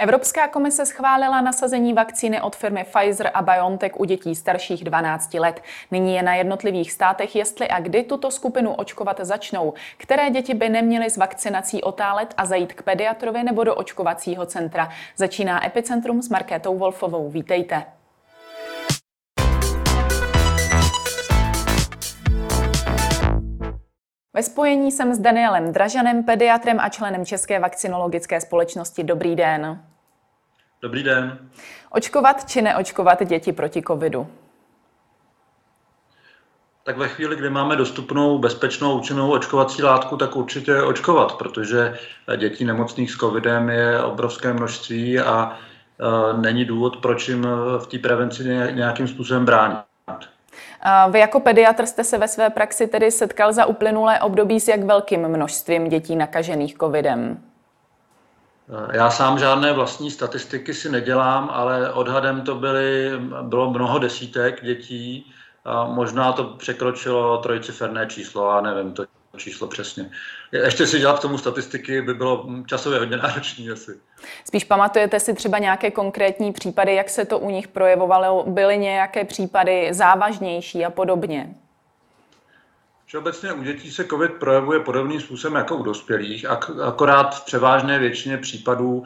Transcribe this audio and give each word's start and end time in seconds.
Evropská 0.00 0.48
komise 0.48 0.86
schválila 0.86 1.40
nasazení 1.40 1.92
vakcíny 1.92 2.40
od 2.40 2.56
firmy 2.56 2.84
Pfizer 2.84 3.30
a 3.34 3.42
BioNTech 3.42 4.00
u 4.00 4.04
dětí 4.04 4.34
starších 4.34 4.84
12 4.84 5.34
let. 5.34 5.62
Nyní 5.90 6.14
je 6.14 6.22
na 6.22 6.34
jednotlivých 6.34 6.92
státech, 6.92 7.36
jestli 7.36 7.68
a 7.68 7.80
kdy 7.80 8.02
tuto 8.02 8.30
skupinu 8.30 8.74
očkovat 8.74 9.20
začnou. 9.20 9.74
Které 9.96 10.30
děti 10.30 10.54
by 10.54 10.68
neměly 10.68 11.10
s 11.10 11.16
vakcinací 11.16 11.82
otálet 11.82 12.34
a 12.36 12.46
zajít 12.46 12.72
k 12.72 12.82
pediatrovi 12.82 13.44
nebo 13.44 13.64
do 13.64 13.74
očkovacího 13.74 14.46
centra. 14.46 14.88
Začíná 15.16 15.66
Epicentrum 15.66 16.22
s 16.22 16.28
Markétou 16.28 16.78
Wolfovou. 16.78 17.30
Vítejte. 17.30 17.97
Ve 24.34 24.42
spojení 24.42 24.92
jsem 24.92 25.14
s 25.14 25.18
Danielem 25.18 25.72
Dražanem, 25.72 26.24
pediatrem 26.24 26.80
a 26.80 26.88
členem 26.88 27.26
České 27.26 27.60
vakcinologické 27.60 28.40
společnosti. 28.40 29.04
Dobrý 29.04 29.36
den. 29.36 29.82
Dobrý 30.82 31.02
den. 31.02 31.38
Očkovat 31.90 32.50
či 32.50 32.62
neočkovat 32.62 33.22
děti 33.28 33.52
proti 33.52 33.82
covidu? 33.82 34.26
Tak 36.84 36.98
ve 36.98 37.08
chvíli, 37.08 37.36
kdy 37.36 37.50
máme 37.50 37.76
dostupnou, 37.76 38.38
bezpečnou, 38.38 38.98
účinnou 38.98 39.32
očkovací 39.32 39.82
látku, 39.82 40.16
tak 40.16 40.36
určitě 40.36 40.82
očkovat, 40.82 41.32
protože 41.32 41.98
dětí 42.36 42.64
nemocných 42.64 43.10
s 43.10 43.16
covidem 43.16 43.70
je 43.70 44.02
obrovské 44.02 44.52
množství 44.52 45.18
a 45.18 45.52
e, 45.52 46.40
není 46.40 46.64
důvod, 46.64 46.96
proč 46.96 47.28
jim 47.28 47.46
v 47.78 47.86
té 47.86 47.98
prevenci 47.98 48.44
nějakým 48.72 49.08
způsobem 49.08 49.44
bránit. 49.44 49.78
Vy 51.10 51.18
jako 51.18 51.40
pediatr 51.40 51.86
jste 51.86 52.04
se 52.04 52.18
ve 52.18 52.28
své 52.28 52.50
praxi 52.50 52.86
tedy 52.86 53.10
setkal 53.10 53.52
za 53.52 53.66
uplynulé 53.66 54.20
období 54.20 54.60
s 54.60 54.68
jak 54.68 54.82
velkým 54.82 55.28
množstvím 55.28 55.88
dětí 55.88 56.16
nakažených 56.16 56.78
covidem? 56.78 57.42
Já 58.92 59.10
sám 59.10 59.38
žádné 59.38 59.72
vlastní 59.72 60.10
statistiky 60.10 60.74
si 60.74 60.92
nedělám, 60.92 61.50
ale 61.52 61.92
odhadem 61.92 62.40
to 62.40 62.54
byly, 62.54 63.10
bylo 63.42 63.70
mnoho 63.70 63.98
desítek 63.98 64.64
dětí. 64.64 65.32
A 65.64 65.84
možná 65.84 66.32
to 66.32 66.44
překročilo 66.44 67.38
trojciferné 67.38 68.06
číslo, 68.06 68.50
a 68.50 68.60
nevím 68.60 68.92
to 68.92 69.04
číslo 69.38 69.66
přesně. 69.68 70.10
Ještě 70.52 70.86
si 70.86 70.98
dělat 70.98 71.18
k 71.18 71.22
tomu 71.22 71.38
statistiky 71.38 72.02
by 72.02 72.14
bylo 72.14 72.46
časově 72.66 72.98
hodně 72.98 73.16
náročné 73.16 73.72
asi. 73.72 73.92
Spíš 74.44 74.64
pamatujete 74.64 75.20
si 75.20 75.34
třeba 75.34 75.58
nějaké 75.58 75.90
konkrétní 75.90 76.52
případy, 76.52 76.94
jak 76.94 77.10
se 77.10 77.24
to 77.24 77.38
u 77.38 77.50
nich 77.50 77.68
projevovalo? 77.68 78.44
Byly 78.46 78.78
nějaké 78.78 79.24
případy 79.24 79.88
závažnější 79.94 80.84
a 80.84 80.90
podobně? 80.90 81.54
Všeobecně 83.06 83.52
u 83.52 83.62
dětí 83.62 83.90
se 83.90 84.04
COVID 84.04 84.32
projevuje 84.32 84.80
podobným 84.80 85.20
způsobem 85.20 85.56
jako 85.56 85.76
u 85.76 85.82
dospělých, 85.82 86.46
akorát 86.86 87.36
v 87.36 87.44
převážné 87.44 87.98
většině 87.98 88.36
případů 88.36 89.04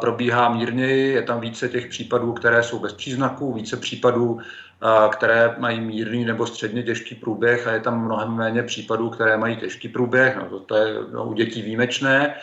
probíhá 0.00 0.48
mírněji, 0.48 1.12
je 1.12 1.22
tam 1.22 1.40
více 1.40 1.68
těch 1.68 1.86
případů, 1.86 2.32
které 2.32 2.62
jsou 2.62 2.78
bez 2.78 2.92
příznaků, 2.92 3.52
více 3.52 3.76
případů, 3.76 4.38
které 5.08 5.54
mají 5.58 5.80
mírný 5.80 6.24
nebo 6.24 6.46
středně 6.46 6.82
těžký 6.82 7.14
průběh 7.14 7.66
a 7.66 7.72
je 7.72 7.80
tam 7.80 8.04
mnohem 8.04 8.34
méně 8.34 8.62
případů, 8.62 9.10
které 9.10 9.36
mají 9.36 9.56
těžký 9.56 9.88
průběh, 9.88 10.36
no 10.36 10.48
to, 10.48 10.60
to 10.60 10.76
je 10.76 10.94
no, 11.12 11.24
u 11.24 11.32
dětí 11.32 11.62
výjimečné. 11.62 12.34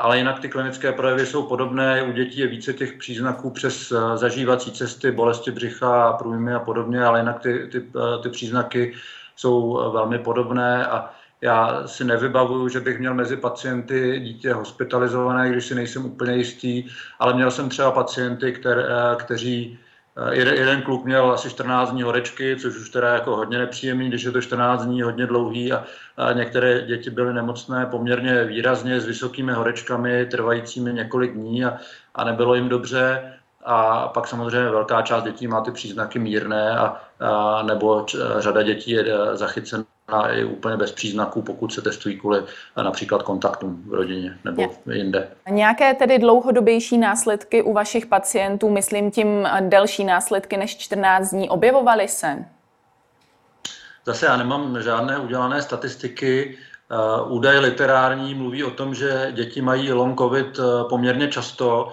Ale 0.00 0.18
jinak 0.18 0.40
ty 0.40 0.48
klinické 0.48 0.92
projevy 0.92 1.26
jsou 1.26 1.42
podobné. 1.42 2.02
U 2.02 2.12
dětí 2.12 2.40
je 2.40 2.46
více 2.46 2.72
těch 2.72 2.92
příznaků 2.92 3.50
přes 3.50 3.92
zažívací 4.14 4.72
cesty, 4.72 5.12
bolesti 5.12 5.50
břicha, 5.50 6.12
průjmy 6.12 6.54
a 6.54 6.58
podobně, 6.58 7.04
ale 7.04 7.20
jinak 7.20 7.40
ty, 7.40 7.68
ty, 7.72 7.82
ty 8.22 8.28
příznaky 8.28 8.94
jsou 9.38 9.80
eh, 9.80 9.92
velmi 9.92 10.18
podobné 10.18 10.86
a 10.86 11.10
já 11.40 11.86
si 11.86 12.04
nevybavuju, 12.04 12.68
že 12.68 12.80
bych 12.80 12.98
měl 12.98 13.14
mezi 13.14 13.36
pacienty 13.36 14.20
dítě 14.20 14.52
hospitalizované, 14.52 15.50
když 15.50 15.66
si 15.66 15.74
nejsem 15.74 16.04
úplně 16.04 16.36
jistý, 16.36 16.84
ale 17.18 17.34
měl 17.34 17.50
jsem 17.50 17.68
třeba 17.68 17.90
pacienty, 17.90 18.52
které, 18.52 18.84
kteří 19.16 19.78
Jeden, 20.30 20.54
jeden 20.54 20.82
kluk 20.82 21.04
měl 21.04 21.32
asi 21.32 21.50
14 21.50 21.90
dní 21.90 22.02
horečky, 22.02 22.56
což 22.56 22.76
už 22.76 22.90
teda 22.90 23.14
jako 23.14 23.36
hodně 23.36 23.58
nepříjemný, 23.58 24.08
když 24.08 24.22
je 24.22 24.32
to 24.32 24.40
14 24.40 24.84
dní 24.84 25.02
hodně 25.02 25.26
dlouhý 25.26 25.72
a, 25.72 25.84
a 26.16 26.32
některé 26.32 26.82
děti 26.82 27.10
byly 27.10 27.34
nemocné 27.34 27.86
poměrně 27.86 28.44
výrazně 28.44 29.00
s 29.00 29.06
vysokými 29.06 29.52
horečkami 29.52 30.26
trvajícími 30.26 30.92
několik 30.92 31.32
dní 31.32 31.64
a, 31.64 31.78
a 32.14 32.24
nebylo 32.24 32.54
jim 32.54 32.68
dobře. 32.68 33.34
A 33.64 34.08
pak 34.08 34.26
samozřejmě 34.26 34.70
velká 34.70 35.02
část 35.02 35.24
dětí 35.24 35.46
má 35.46 35.60
ty 35.60 35.70
příznaky 35.70 36.18
mírné, 36.18 36.78
a, 36.78 37.00
a 37.20 37.62
nebo 37.62 38.02
č, 38.02 38.18
řada 38.38 38.62
dětí 38.62 38.90
je 38.90 39.00
e, 39.00 39.36
zachycena 39.36 39.84
i 40.08 40.44
úplně 40.44 40.76
bez 40.76 40.92
příznaků, 40.92 41.42
pokud 41.42 41.72
se 41.72 41.82
testují 41.82 42.18
kvůli 42.18 42.38
e, 42.76 42.82
například 42.82 43.22
kontaktům 43.22 43.82
v 43.86 43.94
rodině 43.94 44.38
nebo 44.44 44.62
Je. 44.62 44.98
jinde. 44.98 45.28
Nějaké 45.50 45.94
tedy 45.94 46.18
dlouhodobější 46.18 46.98
následky 46.98 47.62
u 47.62 47.72
vašich 47.72 48.06
pacientů, 48.06 48.70
myslím 48.70 49.10
tím 49.10 49.48
delší 49.60 50.04
následky 50.04 50.56
než 50.56 50.76
14 50.76 51.30
dní, 51.30 51.50
objevovaly 51.50 52.08
se? 52.08 52.44
Zase 54.04 54.26
já 54.26 54.36
nemám 54.36 54.82
žádné 54.82 55.18
udělané 55.18 55.62
statistiky. 55.62 56.58
Uh, 56.90 57.32
údaje 57.32 57.58
literární 57.58 58.34
mluví 58.34 58.64
o 58.64 58.70
tom, 58.70 58.94
že 58.94 59.28
děti 59.32 59.62
mají 59.62 59.92
long 59.92 60.18
covid 60.18 60.60
poměrně 60.88 61.28
často. 61.28 61.92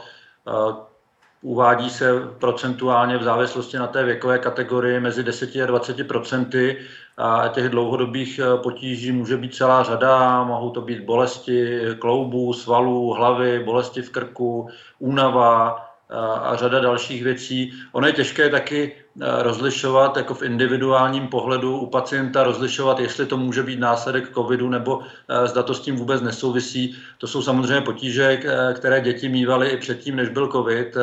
Uvádí 1.46 1.90
se 1.90 2.12
procentuálně 2.40 3.18
v 3.18 3.24
závislosti 3.24 3.78
na 3.78 3.88
té 3.88 4.04
věkové 4.04 4.40
kategorii 4.40 5.00
mezi 5.00 5.24
10 5.24 5.56
a 5.64 5.66
20 5.66 6.08
procenty 6.08 6.78
a 7.18 7.48
těch 7.48 7.70
dlouhodobých 7.70 8.40
eh, 8.40 8.58
potíží 8.58 9.12
může 9.12 9.38
být 9.38 9.56
celá 9.56 9.84
řada. 9.84 10.44
Mohou 10.44 10.70
to 10.70 10.82
být 10.82 11.04
bolesti 11.04 11.80
kloubů, 12.00 12.54
svalů, 12.54 13.14
hlavy, 13.14 13.60
bolesti 13.60 14.02
v 14.02 14.10
krku, 14.10 14.70
únava, 15.00 15.86
a 16.16 16.56
řada 16.56 16.80
dalších 16.80 17.24
věcí. 17.24 17.74
Ono 17.92 18.08
je 18.08 18.14
těžké 18.14 18.50
taky 18.50 18.92
e, 19.22 19.44
rozlišovat 19.44 20.18
jako 20.18 20.34
v 20.34 20.44
individuálním 20.44 21.28
pohledu 21.28 21.80
u 21.80 21.86
pacienta, 21.86 22.44
rozlišovat, 22.44 23.00
jestli 23.00 23.26
to 23.26 23.38
může 23.38 23.64
být 23.64 23.80
následek 23.80 24.34
covidu 24.34 24.70
nebo 24.70 25.02
e, 25.28 25.48
zda 25.48 25.64
to 25.64 25.74
s 25.74 25.80
tím 25.80 25.96
vůbec 25.96 26.22
nesouvisí. 26.22 26.96
To 27.18 27.28
jsou 27.28 27.42
samozřejmě 27.42 27.82
potíže, 27.82 28.24
e, 28.24 28.74
které 28.74 29.02
děti 29.02 29.30
mývaly 29.30 29.70
i 29.70 29.78
předtím, 29.78 30.16
než 30.16 30.30
byl 30.30 30.48
covid. 30.48 30.98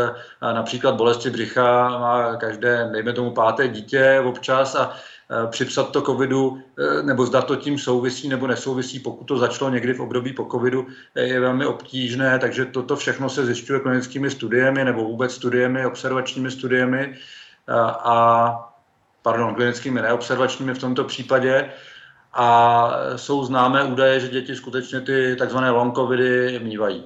Například 0.52 0.94
bolesti 0.94 1.30
břicha 1.30 1.98
má 1.98 2.36
každé, 2.36 2.88
dejme 2.92 3.12
tomu, 3.12 3.30
páté 3.30 3.68
dítě 3.68 4.22
občas 4.24 4.74
a 4.74 4.92
připsat 5.50 5.90
to 5.92 6.02
covidu, 6.02 6.62
eh, 6.78 7.02
nebo 7.02 7.26
zda 7.26 7.42
to 7.42 7.56
tím 7.56 7.78
souvisí 7.78 8.28
nebo 8.28 8.46
nesouvisí, 8.46 9.00
pokud 9.00 9.24
to 9.24 9.38
začalo 9.38 9.70
někdy 9.70 9.92
v 9.92 10.00
období 10.00 10.32
po 10.32 10.44
covidu, 10.44 10.86
eh, 11.14 11.22
je 11.22 11.40
velmi 11.40 11.66
obtížné, 11.66 12.38
takže 12.38 12.64
toto 12.64 12.96
všechno 12.96 13.28
se 13.28 13.46
zjišťuje 13.46 13.80
klinickými 13.80 14.30
studiemi 14.30 14.84
nebo 14.84 15.04
vůbec 15.04 15.34
studiemi, 15.34 15.86
observačními 15.86 16.50
studiemi 16.50 17.14
a 17.68 18.74
pardon, 19.22 19.54
klinickými 19.54 20.02
neobservačními 20.02 20.74
v 20.74 20.78
tomto 20.78 21.04
případě. 21.04 21.70
A 22.32 22.90
jsou 23.16 23.44
známé 23.44 23.84
údaje, 23.84 24.20
že 24.20 24.28
děti 24.28 24.56
skutečně 24.56 25.00
ty 25.00 25.36
takzvané 25.38 25.70
long 25.70 25.94
covidy 25.94 26.60
mývají. 26.62 27.04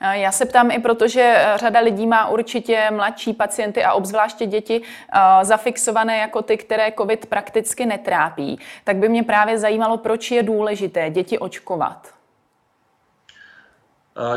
Eh, 0.00 0.18
já 0.18 0.32
se 0.32 0.46
ptám 0.46 0.70
i 0.70 0.78
proto, 0.78 1.08
že 1.08 1.34
eh, 1.36 1.58
řada 1.58 1.80
lidí 1.80 2.06
má 2.06 2.28
určitě 2.28 2.88
mladší 2.90 3.32
pacienty 3.32 3.84
a 3.84 3.92
obzvláště 3.92 4.46
děti 4.46 4.82
eh, 4.82 5.44
zafixované 5.44 6.18
jako 6.18 6.42
ty, 6.42 6.56
které 6.56 6.92
COVID 6.98 7.26
prakticky 7.26 7.86
netrápí. 7.86 8.58
Tak 8.84 8.96
by 8.96 9.08
mě 9.08 9.22
právě 9.22 9.58
zajímalo, 9.58 9.98
proč 9.98 10.30
je 10.30 10.42
důležité 10.42 11.10
děti 11.10 11.38
očkovat. 11.38 12.14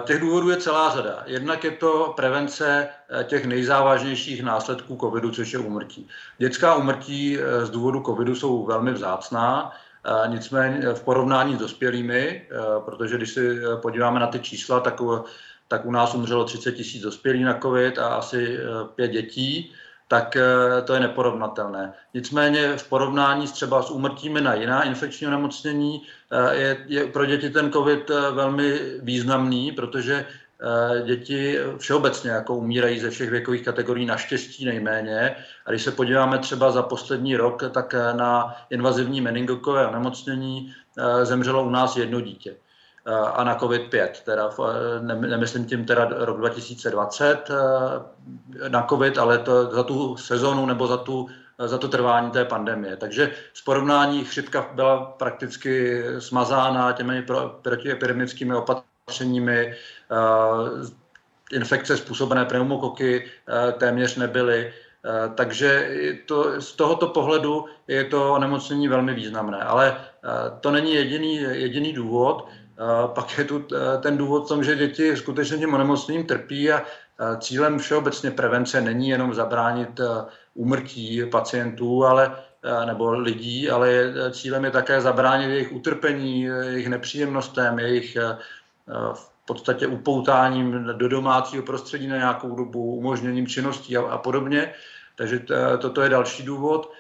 Těch 0.06 0.20
důvodů 0.20 0.50
je 0.50 0.58
celá 0.58 0.96
řada. 0.96 1.24
Jednak 1.26 1.64
je 1.64 1.72
to 1.72 2.14
prevence 2.16 2.90
těch 3.24 3.46
nejzávažnějších 3.46 4.44
následků 4.44 4.98
covidu, 5.02 5.32
což 5.32 5.54
je 5.54 5.60
umrtí. 5.60 6.10
Dětská 6.38 6.76
umrtí 6.76 7.38
z 7.64 7.70
důvodu 7.70 8.04
covidu 8.04 8.36
jsou 8.36 8.66
velmi 8.66 8.92
vzácná, 8.92 9.72
nicméně 10.28 10.94
v 10.94 11.04
porovnání 11.04 11.56
s 11.56 11.60
dospělými, 11.60 12.48
protože 12.86 13.18
když 13.18 13.30
si 13.30 13.60
podíváme 13.82 14.20
na 14.20 14.28
ty 14.28 14.40
čísla, 14.40 14.80
tak 14.80 15.02
tak 15.68 15.86
u 15.86 15.92
nás 15.92 16.16
umřelo 16.16 16.44
30 16.44 16.72
tisíc 16.72 17.02
dospělých 17.02 17.46
na 17.46 17.60
COVID 17.60 18.00
a 18.00 18.08
asi 18.08 18.58
eh, 18.58 18.64
pět 18.96 19.12
dětí, 19.12 19.72
tak 20.08 20.38
to 20.84 20.94
je 20.94 21.00
neporovnatelné. 21.00 21.94
Nicméně 22.14 22.78
v 22.78 22.90
porovnání 22.90 23.48
s 23.48 23.52
třeba 23.52 23.82
s 23.82 23.92
úmrtími 23.92 24.42
na 24.42 24.54
jiná 24.54 24.84
infekční 24.84 25.28
onemocnění 25.28 26.02
je, 26.52 26.86
je 26.88 27.08
pro 27.08 27.26
děti 27.26 27.50
ten 27.50 27.72
COVID 27.72 28.10
velmi 28.32 28.80
významný, 29.02 29.72
protože 29.72 30.26
děti 31.06 31.60
všeobecně 31.78 32.32
jako 32.32 32.56
umírají 32.56 33.00
ze 33.00 33.10
všech 33.10 33.30
věkových 33.30 33.66
kategorií 33.66 34.06
naštěstí 34.06 34.66
nejméně. 34.66 35.36
A 35.66 35.70
když 35.70 35.84
se 35.84 35.92
podíváme 35.92 36.38
třeba 36.38 36.72
za 36.72 36.84
poslední 36.84 37.36
rok, 37.36 37.64
tak 37.72 37.94
na 37.94 38.56
invazivní 38.70 39.22
meningokové 39.22 39.88
onemocnění 39.88 40.74
zemřelo 41.24 41.64
u 41.64 41.70
nás 41.70 41.98
jedno 41.98 42.22
dítě 42.22 42.56
a 43.34 43.44
na 43.44 43.60
COVID-5, 43.60 44.10
teda 44.24 44.50
nemyslím 45.16 45.66
tím 45.66 45.86
teda 45.86 46.10
rok 46.12 46.38
2020 46.38 47.50
eh, 47.50 48.70
na 48.70 48.86
COVID, 48.90 49.18
ale 49.18 49.38
to 49.38 49.72
za 49.76 49.84
tu 49.84 50.18
sezonu 50.18 50.66
nebo 50.66 50.88
za, 50.88 50.98
tu, 50.98 51.28
za 51.66 51.78
to 51.78 51.88
trvání 51.88 52.32
té 52.32 52.46
pandemie. 52.46 52.98
Takže 52.98 53.32
z 53.54 53.62
porovnání 53.62 54.24
chřipka 54.26 54.70
byla 54.74 55.06
prakticky 55.06 56.04
smazána 56.20 56.92
těmi 56.92 57.26
protiepidemickými 57.62 58.56
opatřeními. 58.56 59.68
Eh, 59.68 59.76
infekce 61.52 61.98
způsobené 61.98 62.46
pneumokoky 62.46 63.26
téměř 63.78 64.16
nebyly. 64.16 64.74
Takže 65.36 65.90
to, 66.26 66.62
z 66.62 66.76
tohoto 66.76 67.08
pohledu 67.08 67.66
je 67.88 68.04
to 68.04 68.34
onemocnění 68.34 68.88
velmi 68.88 69.14
významné. 69.14 69.58
Ale 69.58 69.98
to 70.60 70.72
není 70.72 70.96
jediný, 70.96 71.36
jediný 71.36 71.94
důvod. 71.94 72.48
Pak 73.14 73.38
je 73.38 73.44
tu 73.44 73.68
ten 74.00 74.18
důvod 74.18 74.46
v 74.46 74.48
tom, 74.48 74.64
že 74.64 74.76
děti 74.76 75.18
skutečně 75.18 75.58
tím 75.58 75.74
onemocněním 75.74 76.26
trpí 76.26 76.72
a 76.72 76.82
cílem 77.40 77.80
všeobecně 77.80 78.32
prevence 78.32 78.82
není 78.82 79.10
jenom 79.10 79.34
zabránit 79.34 80.02
úmrtí 80.54 81.26
pacientů, 81.32 82.06
ale 82.06 82.36
nebo 82.86 83.12
lidí, 83.12 83.70
ale 83.70 83.92
je, 83.92 84.14
cílem 84.32 84.66
je 84.66 84.72
také 84.72 85.02
zabránit 85.02 85.50
jejich 85.50 85.72
utrpení, 85.72 86.42
jejich 86.42 86.88
nepříjemnostem, 86.88 87.80
jejich 87.80 88.18
v 89.14 89.35
podstatě 89.46 89.88
upoutáním 89.88 90.84
do 90.84 91.08
domácího 91.08 91.64
prostředí 91.64 92.08
na 92.08 92.18
nějakou 92.18 92.56
dobu, 92.56 92.96
umožněním 92.96 93.48
činností 93.48 93.98
a, 93.98 94.02
a 94.02 94.18
podobně. 94.18 94.74
Takže 95.16 95.46
toto 95.80 96.02
je 96.02 96.10
další 96.10 96.44
důvod. 96.44 96.92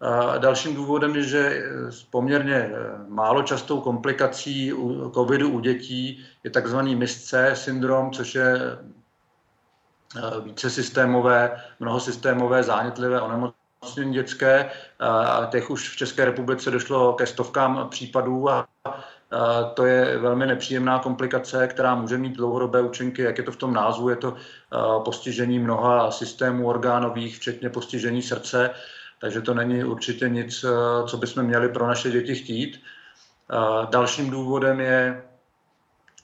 A 0.00 0.38
dalším 0.38 0.74
důvodem 0.74 1.16
je, 1.16 1.22
že 1.22 1.62
s 1.90 2.02
poměrně 2.02 2.70
málo 3.08 3.42
častou 3.42 3.80
komplikací 3.80 4.72
u 4.72 5.10
covidu 5.10 5.48
u 5.48 5.60
dětí 5.60 6.24
je 6.44 6.50
takzvaný 6.50 6.96
MISC 6.96 7.34
syndrom, 7.54 8.10
což 8.10 8.34
je 8.34 8.78
více 10.42 10.70
systémové, 10.70 11.62
mnohosystémové 11.80 12.62
zánětlivé 12.62 13.20
onemocnění 13.20 14.12
dětské. 14.12 14.70
A 15.00 15.48
těch 15.50 15.70
už 15.70 15.88
v 15.88 15.96
České 15.96 16.24
republice 16.24 16.70
došlo 16.70 17.12
ke 17.12 17.26
stovkám 17.26 17.88
případů 17.90 18.50
a 18.50 18.68
to 19.74 19.86
je 19.86 20.18
velmi 20.18 20.46
nepříjemná 20.46 20.98
komplikace, 20.98 21.68
která 21.68 21.94
může 21.94 22.18
mít 22.18 22.36
dlouhodobé 22.36 22.82
účinky, 22.82 23.22
jak 23.22 23.38
je 23.38 23.44
to 23.44 23.52
v 23.52 23.56
tom 23.56 23.74
názvu, 23.74 24.08
je 24.08 24.16
to 24.16 24.36
postižení 25.04 25.58
mnoha 25.58 26.10
systémů 26.10 26.66
orgánových, 26.66 27.36
včetně 27.36 27.70
postižení 27.70 28.22
srdce, 28.22 28.70
takže 29.20 29.40
to 29.40 29.54
není 29.54 29.84
určitě 29.84 30.28
nic, 30.28 30.64
co 31.06 31.16
bychom 31.16 31.42
měli 31.42 31.68
pro 31.68 31.86
naše 31.86 32.10
děti 32.10 32.34
chtít. 32.34 32.80
Dalším 33.90 34.30
důvodem 34.30 34.80
je 34.80 35.22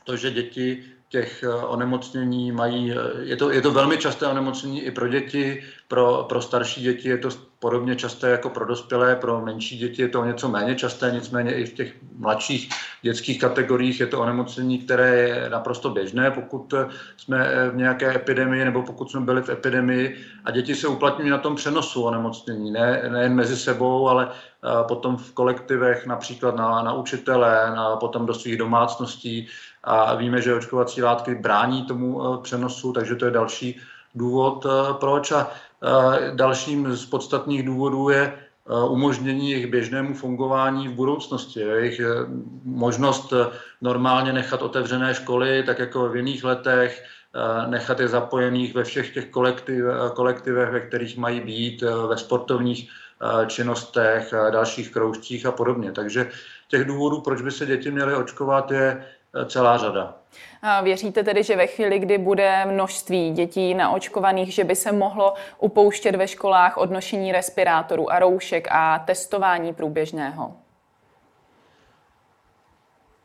to, 0.04 0.16
že 0.16 0.30
děti 0.30 0.84
těch 1.08 1.44
onemocnění 1.66 2.52
mají, 2.52 2.94
je 3.22 3.36
to, 3.36 3.50
je 3.50 3.60
to 3.60 3.70
velmi 3.70 3.98
časté 3.98 4.26
onemocnění 4.26 4.82
i 4.82 4.90
pro 4.90 5.08
děti, 5.08 5.64
pro, 5.88 6.26
pro 6.28 6.42
starší 6.42 6.82
děti 6.82 7.08
je 7.08 7.18
to 7.18 7.49
podobně 7.60 7.96
časté 7.96 8.30
jako 8.30 8.50
pro 8.50 8.66
dospělé, 8.66 9.16
pro 9.16 9.40
menší 9.40 9.78
děti 9.78 10.02
je 10.02 10.08
to 10.08 10.24
něco 10.24 10.48
méně 10.48 10.74
časté, 10.74 11.10
nicméně 11.10 11.54
i 11.54 11.66
v 11.66 11.72
těch 11.72 11.94
mladších 12.16 12.68
dětských 13.02 13.40
kategoriích 13.40 14.00
je 14.00 14.06
to 14.06 14.20
onemocnění, 14.20 14.78
které 14.78 15.16
je 15.16 15.50
naprosto 15.50 15.90
běžné, 15.90 16.30
pokud 16.30 16.74
jsme 17.16 17.70
v 17.70 17.76
nějaké 17.76 18.14
epidemii 18.14 18.64
nebo 18.64 18.82
pokud 18.82 19.10
jsme 19.10 19.20
byli 19.20 19.42
v 19.42 19.48
epidemii 19.48 20.16
a 20.44 20.50
děti 20.50 20.74
se 20.74 20.88
uplatňují 20.88 21.30
na 21.30 21.38
tom 21.38 21.56
přenosu 21.56 22.02
onemocnění, 22.02 22.70
ne, 22.70 23.02
nejen 23.08 23.34
mezi 23.34 23.56
sebou, 23.56 24.08
ale 24.08 24.28
potom 24.88 25.16
v 25.16 25.32
kolektivech, 25.32 26.06
například 26.06 26.56
na, 26.56 26.82
na 26.82 26.92
učitele, 26.92 27.70
na, 27.76 27.96
potom 27.96 28.26
do 28.26 28.34
svých 28.34 28.56
domácností. 28.56 29.48
A 29.84 30.14
víme, 30.14 30.42
že 30.42 30.54
očkovací 30.54 31.02
látky 31.02 31.34
brání 31.34 31.82
tomu 31.82 32.36
přenosu, 32.36 32.92
takže 32.92 33.16
to 33.16 33.24
je 33.24 33.30
další 33.30 33.80
důvod, 34.14 34.66
proč. 35.00 35.32
A 35.32 35.50
Dalším 36.34 36.96
z 36.96 37.06
podstatných 37.06 37.62
důvodů 37.62 38.08
je 38.08 38.38
umožnění 38.88 39.50
jejich 39.50 39.66
běžnému 39.66 40.14
fungování 40.14 40.88
v 40.88 40.92
budoucnosti. 40.92 41.60
Jejich 41.60 42.00
možnost 42.64 43.32
normálně 43.80 44.32
nechat 44.32 44.62
otevřené 44.62 45.14
školy, 45.14 45.62
tak 45.62 45.78
jako 45.78 46.08
v 46.08 46.16
jiných 46.16 46.44
letech, 46.44 47.04
nechat 47.66 48.00
je 48.00 48.08
zapojených 48.08 48.74
ve 48.74 48.84
všech 48.84 49.14
těch 49.14 49.26
kolektiv, 49.26 49.84
kolektivech, 50.14 50.70
ve 50.70 50.80
kterých 50.80 51.16
mají 51.16 51.40
být, 51.40 51.82
ve 52.08 52.16
sportovních 52.16 52.90
činnostech, 53.46 54.34
dalších 54.50 54.92
kroužcích 54.92 55.46
a 55.46 55.52
podobně. 55.52 55.92
Takže 55.92 56.30
těch 56.68 56.84
důvodů, 56.84 57.20
proč 57.20 57.42
by 57.42 57.50
se 57.50 57.66
děti 57.66 57.90
měly 57.90 58.14
očkovat, 58.14 58.70
je 58.70 59.06
celá 59.46 59.76
řada. 59.76 60.14
Věříte 60.82 61.22
tedy, 61.22 61.42
že 61.42 61.56
ve 61.56 61.66
chvíli, 61.66 61.98
kdy 61.98 62.18
bude 62.18 62.64
množství 62.64 63.30
dětí 63.30 63.74
naočkovaných, 63.74 64.54
že 64.54 64.64
by 64.64 64.76
se 64.76 64.92
mohlo 64.92 65.34
upouštět 65.58 66.16
ve 66.16 66.28
školách 66.28 66.76
od 66.76 66.90
nošení 66.90 67.32
respirátorů 67.32 68.12
a 68.12 68.18
roušek 68.18 68.68
a 68.70 68.98
testování 68.98 69.74
průběžného? 69.74 70.54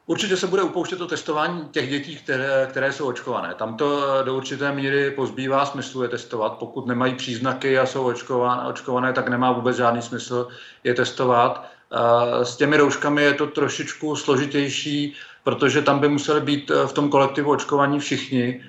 Určitě 0.08 0.38
se 0.38 0.48
bude 0.48 0.62
upouštět 0.62 1.00
to 1.00 1.08
testování 1.08 1.70
těch 1.72 1.90
dětí, 1.90 2.16
které, 2.16 2.68
které 2.70 2.94
jsou 2.94 3.08
očkované. 3.08 3.54
Tam 3.56 3.78
to 3.78 4.24
do 4.24 4.36
určité 4.36 4.72
míry 4.72 5.12
pozbývá 5.12 5.66
smyslu 5.66 6.04
je 6.04 6.10
testovat. 6.10 6.58
Pokud 6.58 6.88
nemají 6.88 7.16
příznaky 7.16 7.80
a 7.80 7.86
jsou 7.86 8.06
očkované, 8.06 8.68
očkované 8.68 9.14
tak 9.14 9.28
nemá 9.28 9.52
vůbec 9.52 9.78
žádný 9.78 10.02
smysl 10.02 10.48
je 10.84 10.94
testovat. 10.94 11.66
S 12.44 12.56
těmi 12.56 12.78
rouškami 12.78 13.24
je 13.24 13.34
to 13.34 13.48
trošičku 13.48 14.16
složitější, 14.16 15.16
protože 15.46 15.82
tam 15.82 16.00
by 16.00 16.10
museli 16.10 16.42
být 16.42 16.72
eh, 16.72 16.88
v 16.88 16.94
tom 16.94 17.10
kolektivu 17.10 17.52
očkovaní 17.52 18.00
všichni, 18.00 18.64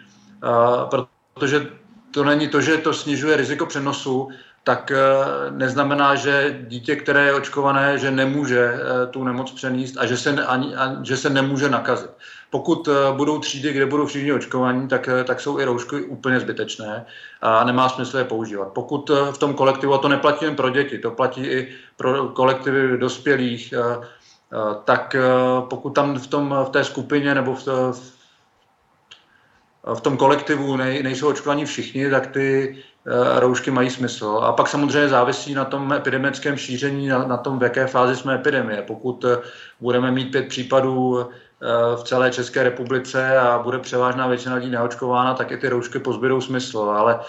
protože 0.90 1.66
to 2.10 2.24
není 2.24 2.48
to, 2.48 2.60
že 2.60 2.76
to 2.76 2.92
snižuje 2.92 3.36
riziko 3.36 3.66
přenosu, 3.66 4.28
tak 4.64 4.90
eh, 4.90 5.00
neznamená, 5.50 6.14
že 6.14 6.58
dítě, 6.68 6.96
které 6.96 7.24
je 7.24 7.34
očkované, 7.34 7.98
že 7.98 8.10
nemůže 8.10 8.74
eh, 8.74 9.06
tu 9.06 9.24
nemoc 9.24 9.52
přenést 9.52 9.96
a 9.98 10.06
že 10.06 10.16
se, 10.16 10.44
ani, 10.44 10.76
a, 10.76 10.96
že 11.02 11.16
se 11.16 11.30
nemůže 11.30 11.68
nakazit. 11.68 12.10
Pokud 12.50 12.88
budou 13.16 13.38
třídy, 13.38 13.72
kde 13.72 13.86
budou 13.86 14.06
všichni 14.06 14.32
očkovaní, 14.32 14.88
tak, 14.88 15.08
tak 15.24 15.40
jsou 15.40 15.58
i 15.58 15.64
roušky 15.64 16.02
úplně 16.02 16.40
zbytečné 16.40 17.06
a 17.42 17.64
nemá 17.64 17.88
smysl 17.88 18.18
je 18.18 18.24
používat. 18.24 18.68
Pokud 18.72 19.10
v 19.30 19.38
tom 19.38 19.54
kolektivu, 19.54 19.94
a 19.94 19.98
to 19.98 20.08
neplatí 20.08 20.44
jen 20.44 20.56
pro 20.56 20.70
děti, 20.70 20.98
to 20.98 21.10
platí 21.10 21.46
i 21.46 21.68
pro 21.96 22.28
kolektivy 22.28 22.98
dospělých, 22.98 23.74
tak 24.84 25.16
pokud 25.68 25.90
tam 25.90 26.18
v, 26.18 26.26
tom, 26.26 26.54
v 26.64 26.70
té 26.70 26.84
skupině 26.84 27.34
nebo 27.34 27.54
v, 27.54 27.66
v 29.94 30.00
tom 30.00 30.16
kolektivu 30.16 30.76
nejsou 30.76 31.28
očkovaní 31.28 31.64
všichni, 31.64 32.10
tak 32.10 32.26
ty 32.26 32.76
roušky 33.36 33.70
mají 33.70 33.90
smysl. 33.90 34.40
A 34.42 34.52
pak 34.52 34.68
samozřejmě 34.68 35.08
závisí 35.08 35.54
na 35.54 35.64
tom 35.64 35.92
epidemickém 35.92 36.56
šíření, 36.56 37.08
na, 37.08 37.26
na 37.26 37.36
tom, 37.36 37.58
v 37.58 37.62
jaké 37.62 37.86
fázi 37.86 38.16
jsme 38.16 38.34
epidemie. 38.34 38.82
Pokud 38.82 39.24
budeme 39.80 40.10
mít 40.10 40.30
pět 40.30 40.48
případů 40.48 41.28
v 41.96 42.02
celé 42.02 42.30
České 42.30 42.62
republice 42.62 43.38
a 43.38 43.58
bude 43.58 43.78
převážná 43.78 44.26
většina 44.26 44.54
lidí 44.54 44.70
neočkována, 44.70 45.34
tak 45.34 45.50
i 45.50 45.56
ty 45.56 45.68
roušky 45.68 45.98
pozbydou 45.98 46.40
smysl. 46.40 46.78
Ale 46.78 47.20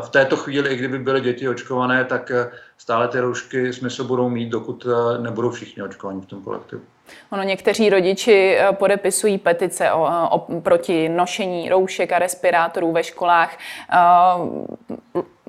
v 0.00 0.08
této 0.08 0.36
chvíli, 0.36 0.70
i 0.70 0.76
kdyby 0.76 0.98
byly 0.98 1.20
děti 1.20 1.48
očkované, 1.48 2.04
tak 2.04 2.32
stále 2.78 3.08
ty 3.08 3.20
roušky 3.20 3.72
smysl 3.72 4.04
budou 4.04 4.28
mít, 4.28 4.48
dokud 4.48 4.86
nebudou 5.20 5.50
všichni 5.50 5.82
očkovaní 5.82 6.20
v 6.20 6.26
tom 6.26 6.42
kolektivu. 6.42 6.82
Ono 7.32 7.42
někteří 7.42 7.90
rodiči 7.90 8.58
podepisují 8.72 9.38
petice 9.38 9.92
o, 9.92 10.28
o, 10.30 10.60
proti 10.60 11.08
nošení 11.08 11.68
roušek 11.68 12.12
a 12.12 12.18
respirátorů 12.18 12.92
ve 12.92 13.04
školách. 13.04 13.58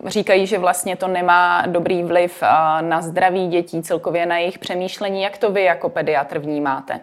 Říkají, 0.06 0.48
že 0.48 0.58
vlastně 0.58 0.96
to 0.96 1.08
nemá 1.08 1.64
dobrý 1.68 2.04
vliv 2.04 2.44
na 2.82 3.02
zdraví 3.02 3.48
dětí, 3.48 3.82
celkově 3.82 4.26
na 4.26 4.38
jejich 4.38 4.60
přemýšlení. 4.60 5.22
Jak 5.22 5.38
to 5.38 5.52
vy 5.52 5.64
jako 5.64 5.90
pediatr 5.90 6.40
vnímáte? 6.40 7.00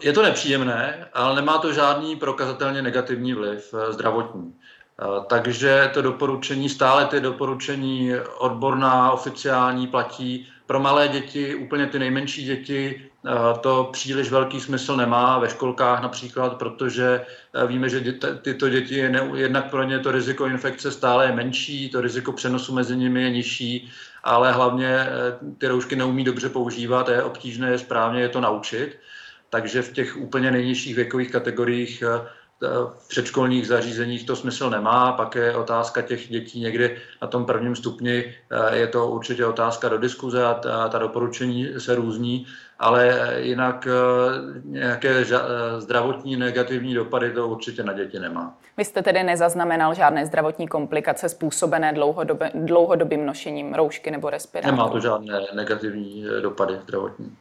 Je 0.00 0.12
to 0.12 0.22
nepříjemné, 0.22 1.08
ale 1.14 1.34
nemá 1.34 1.58
to 1.58 1.72
žádný 1.72 2.16
prokazatelně 2.16 2.82
negativní 2.82 3.34
vliv 3.34 3.74
eh, 3.74 3.92
zdravotní. 3.92 4.54
Takže 5.26 5.90
to 5.94 6.02
doporučení, 6.02 6.68
stále 6.68 7.06
ty 7.06 7.20
doporučení 7.20 8.12
odborná, 8.38 9.10
oficiální 9.10 9.86
platí. 9.86 10.48
Pro 10.66 10.80
malé 10.80 11.08
děti, 11.08 11.54
úplně 11.54 11.86
ty 11.86 11.98
nejmenší 11.98 12.44
děti, 12.44 13.10
to 13.60 13.88
příliš 13.92 14.30
velký 14.30 14.60
smysl 14.60 14.96
nemá 14.96 15.38
ve 15.38 15.48
školkách 15.48 16.02
například, 16.02 16.58
protože 16.58 17.26
eh, 17.54 17.66
víme, 17.66 17.88
že 17.88 18.14
tyto 18.42 18.68
děti, 18.68 19.12
jednak 19.34 19.70
pro 19.70 19.82
ně 19.82 19.98
to 19.98 20.10
riziko 20.10 20.46
infekce 20.46 20.90
stále 20.90 21.26
je 21.26 21.32
menší, 21.32 21.88
to 21.88 22.00
riziko 22.00 22.32
přenosu 22.32 22.74
mezi 22.74 22.96
nimi 22.96 23.22
je 23.22 23.30
nižší, 23.30 23.90
ale 24.24 24.52
hlavně 24.52 24.88
eh, 24.88 25.08
ty 25.58 25.68
roušky 25.68 25.96
neumí 25.96 26.24
dobře 26.24 26.48
používat 26.48 27.08
je 27.08 27.22
obtížné 27.22 27.70
je 27.70 27.78
správně 27.78 28.20
je 28.20 28.28
to 28.28 28.40
naučit 28.40 28.98
takže 29.50 29.82
v 29.82 29.92
těch 29.92 30.16
úplně 30.16 30.50
nejnižších 30.50 30.96
věkových 30.96 31.30
kategoriích 31.30 32.02
eh, 32.02 32.40
v 32.98 33.08
předškolních 33.08 33.66
zařízeních 33.66 34.26
to 34.26 34.36
smysl 34.36 34.70
nemá. 34.70 35.12
Pak 35.12 35.34
je 35.34 35.56
otázka 35.56 36.02
těch 36.02 36.28
dětí 36.28 36.60
někdy 36.60 36.98
na 37.22 37.28
tom 37.28 37.46
prvním 37.46 37.76
stupni, 37.76 38.34
eh, 38.50 38.76
je 38.76 38.86
to 38.86 39.08
určitě 39.08 39.46
otázka 39.46 39.88
do 39.88 39.98
diskuze 39.98 40.44
a 40.44 40.54
ta, 40.54 40.88
ta 40.88 40.98
doporučení 40.98 41.68
se 41.78 41.94
různí, 41.94 42.46
ale 42.80 43.34
jinak 43.36 43.88
nějaké 44.64 45.24
zdravotní 45.78 46.36
negativní 46.36 46.94
dopady 46.94 47.32
to 47.32 47.48
určitě 47.48 47.82
na 47.82 47.92
děti 47.92 48.18
nemá. 48.18 48.54
Vy 48.76 48.84
jste 48.84 49.02
tedy 49.02 49.22
nezaznamenal 49.22 49.94
žádné 49.94 50.26
zdravotní 50.26 50.68
komplikace 50.68 51.28
způsobené 51.28 51.92
dlouhodobě, 51.92 52.50
dlouhodobým 52.54 53.26
nošením 53.26 53.74
roušky 53.74 54.10
nebo 54.10 54.30
respirátoru? 54.30 54.76
Nemá 54.76 54.88
to 54.88 55.00
žádné 55.00 55.40
negativní 55.54 56.24
dopady 56.42 56.78
zdravotní. 56.82 57.36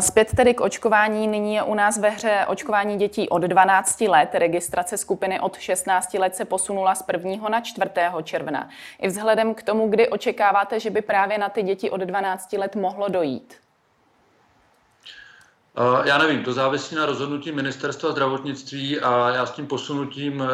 Zpět 0.00 0.28
tedy 0.36 0.54
k 0.54 0.60
očkování. 0.60 1.28
Nyní 1.28 1.54
je 1.54 1.62
u 1.62 1.74
nás 1.74 1.98
ve 1.98 2.10
hře 2.10 2.44
očkování 2.48 2.96
dětí 2.96 3.28
od 3.28 3.42
12 3.42 4.00
let. 4.00 4.28
Registrace 4.32 4.96
skupiny 4.96 5.40
od 5.40 5.58
16 5.58 6.14
let 6.14 6.36
se 6.36 6.44
posunula 6.44 6.94
z 6.94 7.04
1. 7.12 7.48
na 7.48 7.60
4. 7.60 7.90
června. 8.22 8.68
I 9.00 9.08
vzhledem 9.08 9.54
k 9.54 9.62
tomu, 9.62 9.88
kdy 9.88 10.08
očekáváte, 10.08 10.80
že 10.80 10.90
by 10.90 11.02
právě 11.02 11.38
na 11.38 11.48
ty 11.48 11.62
děti 11.62 11.90
od 11.90 12.00
12 12.00 12.52
let 12.52 12.76
mohlo 12.76 13.08
dojít? 13.08 13.54
Já 16.04 16.18
nevím, 16.18 16.44
to 16.44 16.52
závisí 16.52 16.94
na 16.94 17.06
rozhodnutí 17.06 17.52
ministerstva 17.52 18.12
zdravotnictví 18.12 19.00
a 19.00 19.30
já 19.30 19.46
s 19.46 19.50
tím 19.50 19.66
posunutím 19.66 20.42
eh, 20.42 20.46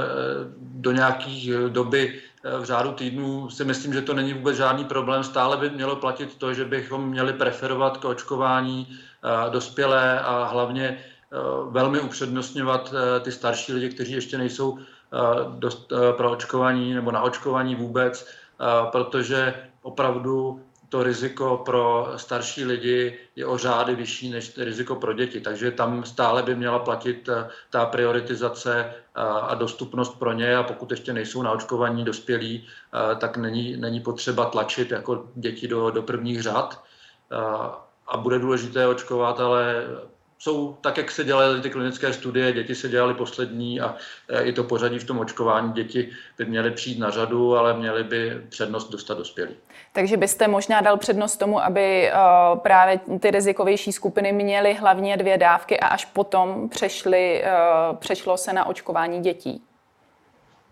do 0.57 0.93
nějakých 0.93 1.51
eh, 1.51 1.69
doby 1.69 2.21
eh, 2.45 2.59
v 2.59 2.65
řádu 2.65 2.93
týdnů 2.93 3.51
si 3.51 3.65
myslím, 3.65 3.93
že 3.93 4.03
to 4.03 4.15
není 4.15 4.35
vůbec 4.35 4.57
žádný 4.57 4.85
problém. 4.85 5.25
Stále 5.25 5.57
by 5.57 5.71
mělo 5.71 5.97
platit 5.97 6.37
to, 6.39 6.55
že 6.55 6.65
bychom 6.65 7.09
měli 7.09 7.33
preferovat 7.33 7.97
k 7.97 8.05
očkování 8.05 8.99
dospělé 9.51 10.21
a 10.21 10.45
hlavně 10.45 11.05
velmi 11.71 12.01
upřednostňovat 12.01 12.95
ty 13.21 13.33
starší 13.33 13.73
lidi, 13.73 13.89
kteří 13.89 14.13
ještě 14.13 14.39
nejsou 14.39 14.79
pro 16.17 16.31
očkování 16.31 16.95
nebo 16.95 17.11
na 17.11 17.23
očkování 17.23 17.75
vůbec, 17.75 18.27
protože 18.91 19.55
opravdu 19.83 20.61
to 20.93 21.03
riziko 21.03 21.63
pro 21.65 22.13
starší 22.17 22.65
lidi 22.65 23.19
je 23.37 23.47
o 23.47 23.59
řády 23.59 23.95
vyšší 23.95 24.31
než 24.31 24.59
riziko 24.59 24.97
pro 24.97 25.13
děti. 25.13 25.41
Takže 25.41 25.71
tam 25.71 26.05
stále 26.05 26.43
by 26.43 26.55
měla 26.55 26.79
platit 26.79 27.29
eh, 27.29 27.49
ta 27.71 27.87
prioritizace 27.87 28.85
eh, 28.85 29.21
a 29.23 29.55
dostupnost 29.55 30.19
pro 30.19 30.33
ně 30.33 30.57
a 30.57 30.63
pokud 30.63 30.91
ještě 30.91 31.13
nejsou 31.13 31.43
naočkovaní 31.43 32.05
dospělí, 32.05 32.67
eh, 32.67 33.17
tak 33.17 33.37
není, 33.37 33.77
není 33.77 34.01
potřeba 34.01 34.45
tlačit 34.45 34.91
jako 34.91 35.29
děti 35.35 35.69
do, 35.69 35.91
do 35.91 36.03
prvních 36.03 36.43
řad. 36.43 36.85
A 38.07 38.17
bude 38.17 38.39
důležité 38.39 38.87
očkovat, 38.87 39.41
ale 39.41 39.87
jsou 40.43 40.77
tak, 40.81 40.97
jak 40.97 41.11
se 41.11 41.25
dělaly 41.25 41.61
ty 41.61 41.71
klinické 41.71 42.13
studie, 42.13 42.53
děti 42.53 42.75
se 42.75 42.89
dělaly 42.89 43.15
poslední 43.15 43.81
a 43.81 43.95
e, 44.29 44.43
i 44.43 44.53
to 44.53 44.65
pořadí 44.65 44.99
v 44.99 45.05
tom 45.05 45.19
očkování 45.19 45.73
děti 45.73 46.11
by 46.39 46.45
měly 46.45 46.71
přijít 46.71 46.99
na 46.99 47.11
řadu, 47.11 47.57
ale 47.57 47.75
měly 47.75 48.05
by 48.05 48.43
přednost 48.49 48.91
dostat 48.91 49.19
dospělí. 49.19 49.57
Takže 49.93 50.17
byste 50.17 50.49
možná 50.49 50.81
dal 50.81 50.97
přednost 50.97 51.37
tomu, 51.37 51.63
aby 51.63 52.09
e, 52.09 52.13
právě 52.57 53.01
ty 53.21 53.31
rizikovější 53.31 53.93
skupiny 53.93 54.33
měly 54.33 54.75
hlavně 54.75 55.17
dvě 55.17 55.39
dávky 55.39 55.81
a 55.81 55.87
až 55.87 56.05
potom 56.05 56.69
přešly, 56.69 57.45
e, 57.45 57.51
přešlo 57.99 58.37
se 58.37 58.53
na 58.53 58.67
očkování 58.67 59.21
dětí? 59.21 59.63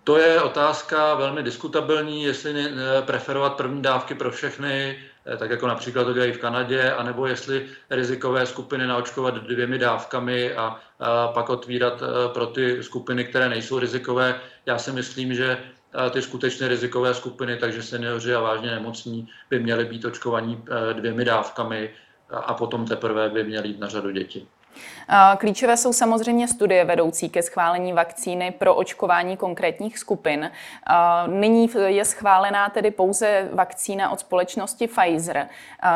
To 0.04 0.18
je 0.18 0.42
otázka 0.42 1.14
velmi 1.14 1.42
diskutabilní, 1.42 2.22
jestli 2.22 2.64
preferovat 3.04 3.54
první 3.54 3.82
dávky 3.82 4.14
pro 4.14 4.30
všechny, 4.30 4.98
tak 5.38 5.50
jako 5.50 5.66
například 5.66 6.04
to 6.04 6.12
dělají 6.12 6.32
v 6.32 6.38
Kanadě, 6.38 6.92
anebo 6.92 7.26
jestli 7.26 7.66
rizikové 7.90 8.46
skupiny 8.46 8.86
naočkovat 8.86 9.34
dvěmi 9.34 9.78
dávkami 9.78 10.54
a, 10.54 10.80
a 11.00 11.28
pak 11.28 11.50
otvírat 11.50 12.02
eh, 12.02 12.28
pro 12.34 12.46
ty 12.46 12.82
skupiny, 12.82 13.24
které 13.24 13.48
nejsou 13.48 13.78
rizikové. 13.78 14.40
Já 14.66 14.78
si 14.78 14.92
myslím, 14.92 15.34
že 15.34 15.58
eh, 16.06 16.10
ty 16.10 16.22
skutečné 16.22 16.68
rizikové 16.68 17.14
skupiny, 17.14 17.56
takže 17.56 17.82
seniori 17.82 18.34
a 18.34 18.40
vážně 18.40 18.70
nemocní, 18.70 19.28
by 19.50 19.58
měly 19.58 19.84
být 19.84 20.04
očkovaní 20.04 20.64
dvěmi 20.92 21.24
dávkami 21.24 21.90
a 22.30 22.54
potom 22.54 22.86
teprve 22.86 23.28
by 23.28 23.44
měly 23.44 23.68
jít 23.68 23.80
na 23.80 23.88
řadu 23.88 24.10
děti. 24.10 24.46
Klíčové 25.38 25.76
jsou 25.76 25.92
samozřejmě 25.92 26.48
studie 26.48 26.84
vedoucí 26.84 27.28
ke 27.28 27.42
schválení 27.42 27.92
vakcíny 27.92 28.50
pro 28.50 28.74
očkování 28.74 29.36
konkrétních 29.36 29.98
skupin. 29.98 30.50
Nyní 31.26 31.70
je 31.86 32.04
schválená 32.04 32.68
tedy 32.68 32.90
pouze 32.90 33.48
vakcína 33.52 34.10
od 34.10 34.20
společnosti 34.20 34.88
Pfizer. 34.88 35.48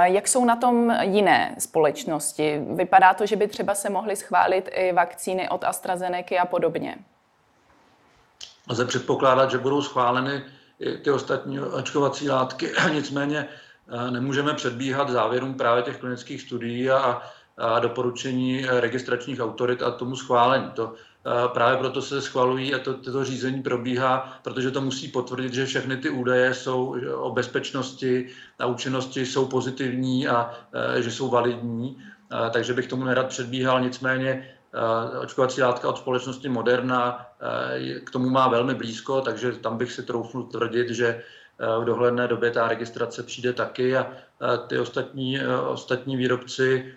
Jak 0.03 0.29
jsou 0.29 0.45
na 0.45 0.57
tom 0.57 0.97
jiné 1.01 1.55
společnosti? 1.59 2.61
Vypadá 2.75 3.15
to, 3.15 3.27
že 3.27 3.37
by 3.37 3.49
třeba 3.49 3.75
se 3.75 3.91
mohly 3.91 4.17
schválit 4.17 4.69
i 4.73 4.93
vakcíny 4.93 5.49
od 5.49 5.65
AstraZeneca 5.65 6.41
a 6.43 6.47
podobně. 6.47 6.97
Lze 8.69 8.85
předpokládat, 8.85 9.51
že 9.51 9.59
budou 9.59 9.83
schváleny 9.83 10.43
i 10.81 10.99
ty 10.99 11.11
ostatní 11.11 11.61
očkovací 11.61 12.31
látky, 12.31 12.73
nicméně 12.93 13.49
nemůžeme 14.11 14.55
předbíhat 14.55 15.09
závěrům 15.09 15.55
právě 15.55 15.83
těch 15.83 15.97
klinických 15.97 16.43
studií 16.43 16.91
a 16.91 17.23
a 17.59 17.79
doporučení 17.79 18.67
registračních 18.69 19.41
autorit 19.41 19.83
a 19.83 19.91
tomu 19.91 20.17
schválení. 20.17 20.71
To 20.71 20.95
právě 21.53 21.79
proto 21.79 22.03
se 22.03 22.23
schvalují 22.23 22.75
a 22.75 22.79
to, 22.79 22.95
toto 22.95 23.25
řízení 23.25 23.63
probíhá, 23.63 24.39
protože 24.45 24.71
to 24.71 24.81
musí 24.81 25.09
potvrdit, 25.09 25.55
že 25.55 25.67
všechny 25.67 25.97
ty 25.97 26.11
údaje 26.11 26.55
jsou 26.55 26.97
o 27.15 27.31
bezpečnosti 27.31 28.27
a 28.59 28.67
účinnosti 28.67 29.27
jsou 29.27 29.47
pozitivní 29.47 30.29
a 30.29 30.51
že 30.99 31.11
jsou 31.11 31.31
validní. 31.31 31.99
Takže 32.51 32.75
bych 32.75 32.87
tomu 32.87 33.05
nerad 33.05 33.27
předbíhal, 33.27 33.81
nicméně 33.81 34.51
očkovací 35.21 35.63
látka 35.63 35.89
od 35.89 35.99
společnosti 35.99 36.49
Moderna 36.49 37.27
k 38.05 38.11
tomu 38.11 38.31
má 38.31 38.49
velmi 38.49 38.75
blízko, 38.75 39.21
takže 39.21 39.53
tam 39.53 39.77
bych 39.77 39.93
si 39.93 40.03
troufnul 40.03 40.43
tvrdit, 40.43 40.91
že 40.91 41.23
v 41.81 41.85
dohledné 41.85 42.29
době 42.29 42.51
ta 42.51 42.69
registrace 42.69 43.23
přijde 43.23 43.53
taky 43.53 43.97
a 43.97 44.07
ty 44.67 44.79
ostatní, 44.79 45.39
ostatní 45.69 46.17
výrobci 46.17 46.95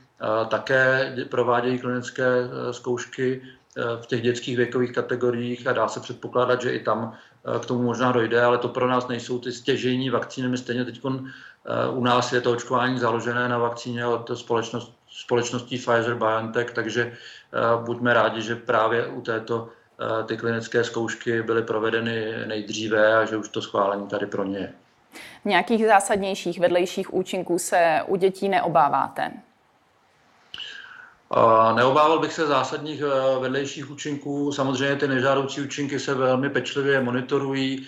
také 0.50 1.16
provádějí 1.30 1.80
klinické 1.80 2.24
e, 2.26 2.74
zkoušky 2.74 3.42
e, 3.42 3.82
v 4.02 4.06
těch 4.06 4.22
dětských 4.22 4.58
věkových 4.58 4.92
kategoriích 4.92 5.68
a 5.68 5.74
dá 5.74 5.88
se 5.88 6.00
předpokládat, 6.00 6.62
že 6.62 6.74
i 6.74 6.80
tam 6.80 7.14
e, 7.56 7.60
k 7.60 7.66
tomu 7.66 7.84
možná 7.84 8.12
dojde, 8.12 8.42
ale 8.44 8.58
to 8.58 8.68
pro 8.68 8.88
nás 8.88 9.08
nejsou 9.08 9.40
ty 9.40 9.52
stěžejní 9.52 10.10
vakcíny. 10.10 10.48
My 10.48 10.58
stejně 10.58 10.86
teď 10.86 11.02
u 11.92 12.04
nás 12.04 12.34
je 12.34 12.42
to 12.42 12.52
očkování 12.52 13.00
založené 13.00 13.50
na 13.50 13.58
vakcíně 13.58 14.06
od 14.06 14.32
společnost, 14.38 14.94
společností 15.10 15.78
Pfizer-BioNTech, 15.78 16.72
takže 16.72 17.14
buďme 17.86 18.14
rádi, 18.14 18.42
že 18.42 18.56
právě 18.56 19.08
u 19.08 19.22
této 19.22 19.70
ty 20.26 20.38
klinické 20.38 20.84
zkoušky 20.84 21.44
byly 21.44 21.64
provedeny 21.64 22.34
nejdříve 22.46 23.16
a 23.18 23.26
že 23.26 23.38
už 23.38 23.50
to 23.50 23.62
schválení 23.62 24.08
tady 24.08 24.26
pro 24.26 24.44
ně 24.44 24.58
je. 24.58 24.74
Nějakých 25.46 25.86
zásadnějších 25.86 26.60
vedlejších 26.60 27.14
účinků 27.14 27.60
se 27.60 28.02
u 28.08 28.16
dětí 28.16 28.50
neobáváte? 28.50 29.32
Neobával 31.76 32.20
bych 32.20 32.34
se 32.34 32.48
zásadních 32.48 33.02
eh, 33.02 33.40
vedlejších 33.40 33.92
účinků. 33.92 34.52
Samozřejmě 34.52 34.96
ty 34.96 35.08
nežádoucí 35.08 35.62
účinky 35.62 36.00
se 36.00 36.14
velmi 36.14 36.50
pečlivě 36.50 37.02
monitorují. 37.02 37.88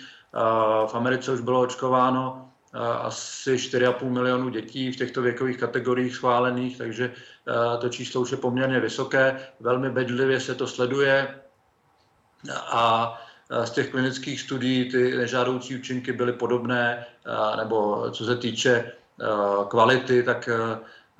V 0.86 0.94
Americe 0.94 1.32
už 1.32 1.40
bylo 1.40 1.60
očkováno 1.60 2.50
eh, 2.74 2.78
asi 2.78 3.54
4,5 3.54 4.10
milionu 4.10 4.48
dětí 4.48 4.92
v 4.92 4.96
těchto 4.96 5.22
věkových 5.22 5.56
kategoriích 5.56 6.14
schválených, 6.14 6.78
takže 6.78 7.12
eh, 7.14 7.78
to 7.78 7.88
číslo 7.88 8.20
už 8.20 8.30
je 8.30 8.36
poměrně 8.36 8.80
vysoké. 8.80 9.48
Velmi 9.60 9.90
bedlivě 9.90 10.40
se 10.40 10.54
to 10.54 10.66
sleduje 10.66 11.40
a 12.58 13.14
z 13.64 13.70
těch 13.70 13.90
klinických 13.90 14.40
studií 14.40 14.90
ty 14.90 15.16
nežádoucí 15.16 15.76
účinky 15.76 16.12
byly 16.12 16.32
podobné, 16.32 17.06
nebo 17.56 18.06
co 18.10 18.24
se 18.24 18.36
týče 18.36 18.92
kvality, 19.68 20.22
tak 20.22 20.48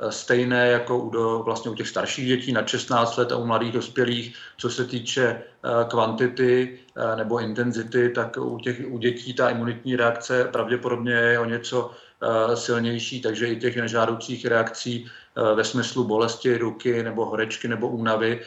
stejné 0.08 0.68
jako 0.68 0.98
u, 0.98 1.10
do, 1.10 1.42
vlastně 1.44 1.70
u 1.70 1.74
těch 1.74 1.88
starších 1.88 2.26
dětí 2.26 2.52
na 2.52 2.66
16 2.66 3.16
let 3.16 3.32
a 3.32 3.36
u 3.36 3.46
mladých 3.46 3.72
dospělých. 3.72 4.36
Co 4.56 4.70
se 4.70 4.84
týče 4.84 5.22
eh, 5.24 5.84
kvantity 5.88 6.78
eh, 6.96 7.16
nebo 7.16 7.38
intenzity, 7.38 8.08
tak 8.08 8.36
u, 8.36 8.58
těch, 8.58 8.80
u 8.88 8.98
dětí 8.98 9.34
ta 9.34 9.50
imunitní 9.50 9.96
reakce 9.96 10.44
pravděpodobně 10.44 11.12
je 11.12 11.38
o 11.38 11.44
něco 11.44 11.90
eh, 11.90 12.56
silnější, 12.56 13.22
takže 13.22 13.46
i 13.46 13.56
těch 13.56 13.76
nežádoucích 13.76 14.46
reakcí 14.46 15.06
ve 15.54 15.64
smyslu 15.64 16.04
bolesti 16.04 16.58
ruky 16.58 17.02
nebo 17.02 17.24
horečky 17.24 17.68
nebo 17.68 17.88
únavy 17.88 18.40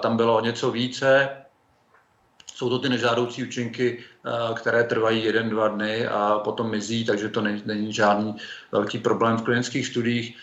tam 0.00 0.16
bylo 0.16 0.36
o 0.36 0.40
něco 0.40 0.70
více. 0.70 1.28
Jsou 2.54 2.70
to 2.70 2.78
ty 2.78 2.88
nežádoucí 2.88 3.42
účinky, 3.42 4.04
které 4.54 4.84
trvají 4.84 5.24
jeden, 5.24 5.48
dva 5.50 5.68
dny 5.68 6.06
a 6.06 6.40
potom 6.44 6.70
mizí, 6.70 7.04
takže 7.04 7.28
to 7.28 7.40
není, 7.40 7.62
není 7.66 7.92
žádný 7.92 8.36
velký 8.72 8.98
problém 8.98 9.36
v 9.36 9.42
klinických 9.42 9.86
studiích 9.86 10.36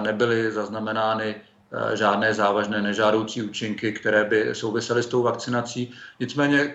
nebyly 0.00 0.52
zaznamenány 0.52 1.34
eh, 1.34 1.96
žádné 1.96 2.34
závažné 2.34 2.82
nežádoucí 2.82 3.42
účinky, 3.42 3.92
které 3.92 4.24
by 4.24 4.54
souvisely 4.54 5.02
s 5.02 5.06
tou 5.06 5.22
vakcinací. 5.22 5.92
Nicméně 6.20 6.60
eh, 6.60 6.72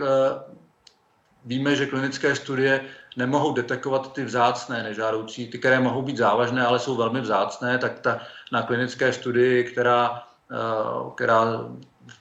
víme, 1.46 1.76
že 1.76 1.86
klinické 1.86 2.36
studie 2.36 2.82
nemohou 3.18 3.54
detekovat 3.54 4.14
ty 4.14 4.24
vzácné 4.24 4.84
nežádoucí, 4.84 5.48
ty, 5.48 5.60
které 5.60 5.80
mohou 5.80 6.02
být 6.02 6.18
závažné, 6.18 6.66
ale 6.66 6.80
jsou 6.80 6.96
velmi 6.96 7.22
vzácné, 7.22 7.78
tak 7.78 8.00
ta 8.00 8.20
na 8.52 8.62
klinické 8.62 9.14
studii, 9.14 9.64
která, 9.64 10.24
eh, 10.52 11.12
která 11.16 11.46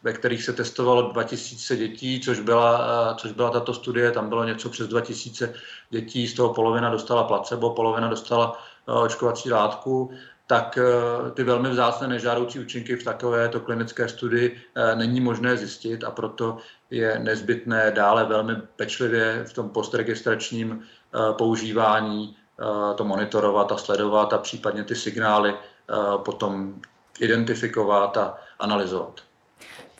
ve 0.03 0.12
kterých 0.12 0.45
se 0.45 0.53
testovalo 0.53 1.12
2000 1.12 1.77
dětí, 1.77 2.21
což 2.21 2.41
byla, 2.41 3.15
což 3.15 3.33
byla 3.33 3.51
tato 3.51 3.75
studie, 3.75 4.11
tam 4.11 4.29
bylo 4.29 4.45
něco 4.45 4.69
přes 4.69 4.89
2000 4.89 5.55
dětí, 5.91 6.29
z 6.29 6.35
toho 6.35 6.55
polovina 6.55 6.91
dostala 6.91 7.25
placebo, 7.25 7.71
polovina 7.71 8.09
dostala 8.09 8.59
očkovací 8.87 9.53
látku, 9.53 10.11
tak 10.52 10.78
ty 11.35 11.44
velmi 11.44 11.71
vzácné 11.71 12.09
nežádoucí 12.09 12.61
účinky 12.61 12.97
v 12.97 13.04
takovéto 13.04 13.61
klinické 13.61 14.09
studii 14.09 14.61
není 14.94 15.21
možné 15.21 15.56
zjistit 15.56 16.04
a 16.04 16.11
proto 16.11 16.59
je 16.90 17.18
nezbytné 17.18 17.90
dále 17.90 18.25
velmi 18.25 18.56
pečlivě 18.76 19.44
v 19.49 19.52
tom 19.52 19.71
postregistračním 19.71 20.82
používání 21.38 22.37
to 22.97 23.04
monitorovat 23.04 23.73
a 23.73 23.76
sledovat 23.76 24.32
a 24.32 24.38
případně 24.38 24.85
ty 24.85 24.94
signály 24.94 25.54
potom 26.16 26.80
identifikovat 27.21 28.16
a 28.16 28.38
analyzovat. 28.59 29.21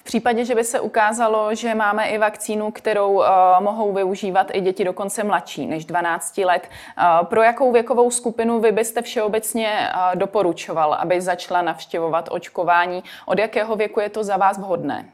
V 0.03 0.05
případě, 0.05 0.45
že 0.45 0.55
by 0.55 0.65
se 0.65 0.81
ukázalo, 0.81 1.55
že 1.55 1.75
máme 1.75 2.09
i 2.09 2.19
vakcínu, 2.19 2.71
kterou 2.71 3.13
uh, 3.13 3.25
mohou 3.61 3.93
využívat 3.93 4.47
i 4.53 4.61
děti 4.61 4.85
dokonce 4.85 5.25
mladší 5.25 5.67
než 5.67 5.85
12 5.85 6.39
let, 6.39 6.69
uh, 6.99 7.27
pro 7.27 7.43
jakou 7.43 7.73
věkovou 7.73 8.11
skupinu 8.11 8.61
vy 8.61 8.73
byste 8.73 9.03
všeobecně 9.03 9.91
uh, 9.95 10.19
doporučoval, 10.19 10.95
aby 10.95 11.21
začala 11.21 11.63
navštěvovat 11.63 12.29
očkování? 12.33 13.05
Od 13.27 13.39
jakého 13.39 13.77
věku 13.77 14.01
je 14.01 14.09
to 14.09 14.25
za 14.25 14.37
vás 14.37 14.59
vhodné? 14.59 15.09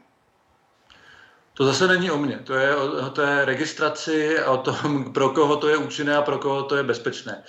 To 1.53 1.65
zase 1.65 1.87
není 1.87 2.11
o 2.11 2.17
mně, 2.17 2.39
to 2.43 2.53
je 2.53 2.75
o 2.75 3.09
té 3.09 3.45
registraci 3.45 4.39
a 4.39 4.51
o 4.51 4.57
tom, 4.57 5.03
pro 5.13 5.29
koho 5.29 5.55
to 5.55 5.67
je 5.67 5.77
účinné 5.77 6.17
a 6.17 6.21
pro 6.21 6.37
koho 6.37 6.63
to 6.63 6.75
je 6.75 6.83
bezpečné. 6.83 7.43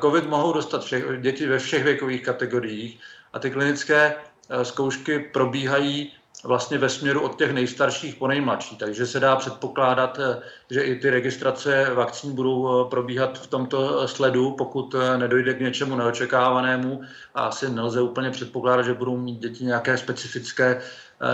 COVID 0.00 0.26
mohou 0.26 0.52
dostat 0.52 0.84
všech, 0.84 1.04
děti 1.20 1.46
ve 1.46 1.58
všech 1.58 1.84
věkových 1.84 2.22
kategoriích 2.22 3.00
a 3.32 3.38
ty 3.38 3.50
klinické 3.50 4.14
zkoušky 4.62 5.18
probíhají 5.18 6.12
vlastně 6.44 6.78
ve 6.78 6.88
směru 6.88 7.20
od 7.20 7.38
těch 7.38 7.52
nejstarších 7.52 8.14
po 8.14 8.26
nejmladší. 8.26 8.76
Takže 8.76 9.06
se 9.06 9.20
dá 9.20 9.36
předpokládat, 9.36 10.18
eh, 10.18 10.42
že 10.70 10.82
i 10.82 10.98
ty 10.98 11.10
registrace 11.10 11.90
vakcín 11.94 12.34
budou 12.34 12.86
eh, 12.86 12.90
probíhat 12.90 13.38
v 13.38 13.46
tomto 13.46 14.08
sledu, 14.08 14.50
pokud 14.50 14.94
eh, 14.94 15.18
nedojde 15.18 15.54
k 15.54 15.60
něčemu 15.60 15.96
neočekávanému. 15.96 17.02
A 17.34 17.44
asi 17.44 17.70
nelze 17.70 18.00
úplně 18.00 18.30
předpokládat, 18.30 18.82
že 18.82 18.94
budou 18.94 19.16
mít 19.16 19.38
děti 19.38 19.64
nějaké 19.64 19.98
specifické 19.98 20.82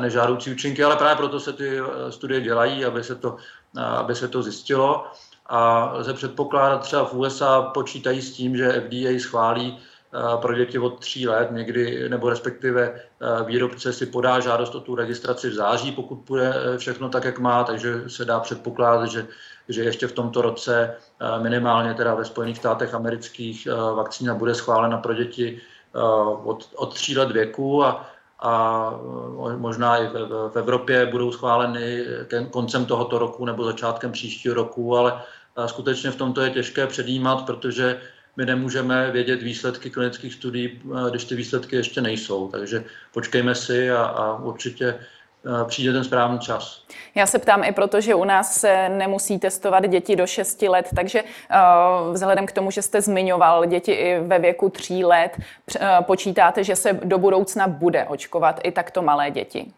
nežádoucí 0.01 0.53
účinky, 0.53 0.85
ale 0.85 0.97
právě 0.97 1.17
proto 1.17 1.41
se 1.41 1.53
ty 1.53 1.79
studie 2.11 2.41
dělají, 2.41 2.85
aby 2.85 3.05
se 3.05 3.15
to, 3.15 3.37
aby 3.77 4.15
se 4.15 4.29
to 4.29 4.43
zjistilo. 4.43 5.07
A 5.47 5.91
lze 5.95 6.15
předpokládat, 6.15 6.79
třeba 6.79 7.05
v 7.05 7.15
USA 7.15 7.63
počítají 7.63 8.23
s 8.23 8.33
tím, 8.33 8.57
že 8.57 8.73
FDA 8.73 9.19
schválí 9.19 9.79
pro 10.41 10.55
děti 10.55 10.79
od 10.79 11.01
tří 11.01 11.29
let 11.29 11.49
někdy, 11.51 12.09
nebo 12.09 12.31
respektive 12.31 13.01
výrobce 13.45 13.93
si 13.93 14.07
podá 14.07 14.41
žádost 14.41 14.75
o 14.75 14.81
tu 14.81 14.95
registraci 14.95 15.51
v 15.51 15.55
září, 15.55 15.93
pokud 15.93 16.15
bude 16.15 16.55
e, 16.55 16.79
všechno 16.79 17.09
tak, 17.09 17.25
jak 17.25 17.39
má, 17.39 17.65
takže 17.65 18.03
se 18.07 18.25
dá 18.25 18.41
předpokládat, 18.41 19.07
že, 19.07 19.27
že 19.69 19.85
ještě 19.85 20.07
v 20.07 20.13
tomto 20.13 20.43
roce 20.43 20.97
minimálně 21.43 21.95
teda 21.95 22.15
ve 22.15 22.25
Spojených 22.25 22.57
státech 22.57 22.95
amerických 22.95 23.69
vakcína 23.95 24.35
bude 24.35 24.55
schválena 24.55 24.99
pro 24.99 25.15
děti 25.15 25.61
od, 26.45 26.69
od 26.77 26.95
tří 26.95 27.19
let 27.19 27.31
věku 27.31 27.85
a, 27.85 28.07
a 28.39 28.91
možná 29.57 29.97
i 29.97 30.07
v, 30.07 30.51
v 30.53 30.57
Evropě 30.57 31.07
budou 31.07 31.33
schváleny 31.33 32.05
koncem 32.51 32.87
tohoto 32.87 33.19
roku 33.19 33.45
nebo 33.45 33.65
začátkem 33.65 34.13
příštího 34.13 34.55
roku, 34.55 34.97
ale 34.97 35.23
skutečně 35.67 36.11
v 36.11 36.17
tomto 36.17 36.41
je 36.41 36.51
těžké 36.51 36.87
předjímat, 36.87 37.47
protože 37.47 38.01
my 38.37 38.47
nemůžeme 38.47 39.11
vědět 39.11 39.43
výsledky 39.43 39.91
klinických 39.91 40.35
studií, 40.35 40.81
eh, 40.85 41.11
když 41.11 41.25
ty 41.25 41.35
výsledky 41.35 41.77
ještě 41.77 42.01
nejsou. 42.01 42.49
Takže 42.49 42.85
počkejme 43.13 43.55
si 43.55 43.91
a, 43.91 44.05
a 44.05 44.39
určitě 44.39 44.87
eh, 44.89 45.65
přijde 45.65 45.93
ten 45.93 46.05
správný 46.05 46.39
čas. 46.39 46.85
Já 47.15 47.27
se 47.27 47.39
ptám 47.39 47.65
i 47.65 47.73
proto, 47.73 48.01
že 48.01 48.15
u 48.15 48.25
nás 48.25 48.61
se 48.61 48.89
nemusí 48.89 49.39
testovat 49.39 49.87
děti 49.87 50.17
do 50.17 50.27
6 50.27 50.63
let, 50.63 50.89
takže 50.97 51.23
uh, 51.23 52.15
vzhledem 52.15 52.47
k 52.47 52.53
tomu, 52.53 52.71
že 52.71 52.83
jste 52.83 53.01
zmiňoval 53.01 53.67
děti 53.67 53.93
i 53.93 54.21
ve 54.21 54.39
věku 54.39 54.69
3 54.69 55.05
let, 55.05 55.37
počítáte, 56.01 56.65
že 56.65 56.77
se 56.77 56.93
do 56.93 57.19
budoucna 57.19 57.69
bude 57.69 58.05
očkovat 58.05 58.61
i 58.65 58.73
takto 58.73 59.03
malé 59.03 59.31
děti? 59.31 59.73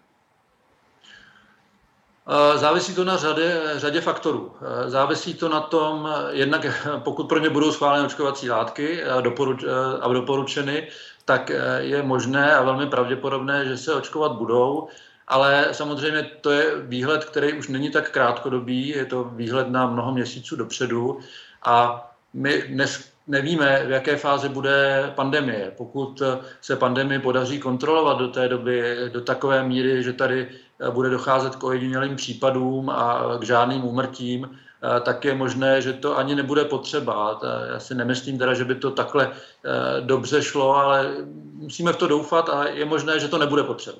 Závisí 2.55 2.95
to 2.95 3.05
na 3.05 3.17
řadě, 3.17 3.61
řadě 3.77 4.01
faktorů. 4.01 4.53
Závisí 4.87 5.35
to 5.35 5.49
na 5.49 5.61
tom, 5.61 6.09
jednak 6.31 6.67
pokud 7.05 7.29
pro 7.29 7.39
ně 7.39 7.51
budou 7.51 7.73
schváleny 7.73 8.07
očkovací 8.07 8.51
látky 8.51 9.05
a, 9.05 9.21
doporuč, 9.21 9.65
a 10.01 10.13
doporučeny, 10.13 10.89
tak 11.25 11.51
je 11.79 12.03
možné 12.03 12.55
a 12.55 12.63
velmi 12.63 12.87
pravděpodobné, 12.87 13.65
že 13.67 13.77
se 13.77 13.95
očkovat 13.95 14.33
budou, 14.33 14.89
ale 15.29 15.69
samozřejmě 15.73 16.23
to 16.41 16.51
je 16.51 16.81
výhled, 16.81 17.25
který 17.25 17.53
už 17.53 17.69
není 17.69 17.91
tak 17.91 18.11
krátkodobý, 18.11 18.89
je 18.89 19.05
to 19.05 19.25
výhled 19.25 19.69
na 19.69 19.87
mnoho 19.87 20.13
měsíců 20.13 20.57
dopředu 20.57 21.19
a 21.63 22.05
my 22.35 22.63
dnes 22.69 23.11
nevíme, 23.27 23.85
v 23.87 23.91
jaké 23.91 24.17
fázi 24.17 24.49
bude 24.49 25.13
pandemie. 25.15 25.73
Pokud 25.77 26.23
se 26.61 26.77
pandemii 26.77 27.19
podaří 27.19 27.59
kontrolovat 27.59 28.19
do 28.19 28.29
té 28.29 28.49
doby 28.49 28.97
do 29.13 29.21
takové 29.21 29.65
míry, 29.65 30.03
že 30.03 30.13
tady 30.13 30.49
bude 30.91 31.11
docházet 31.11 31.57
k 31.57 31.65
ojedinělým 31.65 32.17
případům 32.17 32.91
a 32.91 33.37
k 33.39 33.43
žádným 33.43 33.85
úmrtím, 33.85 34.51
eh, 34.51 35.01
tak 35.01 35.25
je 35.25 35.35
možné, 35.35 35.83
že 35.83 35.93
to 35.93 36.19
ani 36.19 36.35
nebude 36.35 36.65
potřeba. 36.65 37.41
Já 37.73 37.81
si 37.81 37.95
nemyslím 37.95 38.39
teda, 38.39 38.55
že 38.55 38.65
by 38.65 38.75
to 38.75 38.91
takhle 38.91 39.31
eh, 39.31 40.01
dobře 40.01 40.43
šlo, 40.43 40.77
ale 40.77 41.15
musíme 41.53 41.93
v 41.93 41.97
to 41.97 42.07
doufat 42.07 42.49
a 42.49 42.69
je 42.69 42.85
možné, 42.85 43.21
že 43.21 43.29
to 43.29 43.39
nebude 43.39 43.63
potřeba. 43.63 43.99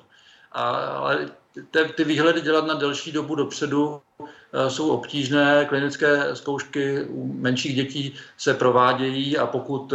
Ale 0.51 1.29
ty, 1.71 1.93
ty 1.95 2.03
výhledy 2.03 2.41
dělat 2.41 2.65
na 2.65 2.73
delší 2.73 3.11
dobu 3.11 3.35
dopředu 3.35 4.01
eh, 4.19 4.69
jsou 4.69 4.89
obtížné. 4.89 5.65
Klinické 5.65 6.35
zkoušky 6.35 7.03
u 7.03 7.33
menších 7.33 7.75
dětí 7.75 8.13
se 8.37 8.53
provádějí 8.53 9.37
a 9.37 9.47
pokud 9.47 9.93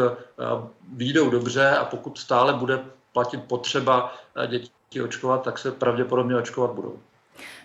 výjdou 0.92 1.30
dobře 1.30 1.68
a 1.68 1.84
pokud 1.84 2.18
stále 2.18 2.52
bude 2.52 2.84
platit 3.12 3.42
potřeba 3.44 4.14
dětí 4.46 4.73
očkovat, 5.04 5.42
tak 5.42 5.58
se 5.58 5.72
pravděpodobně 5.72 6.36
očkovat 6.36 6.70
budou. 6.70 6.98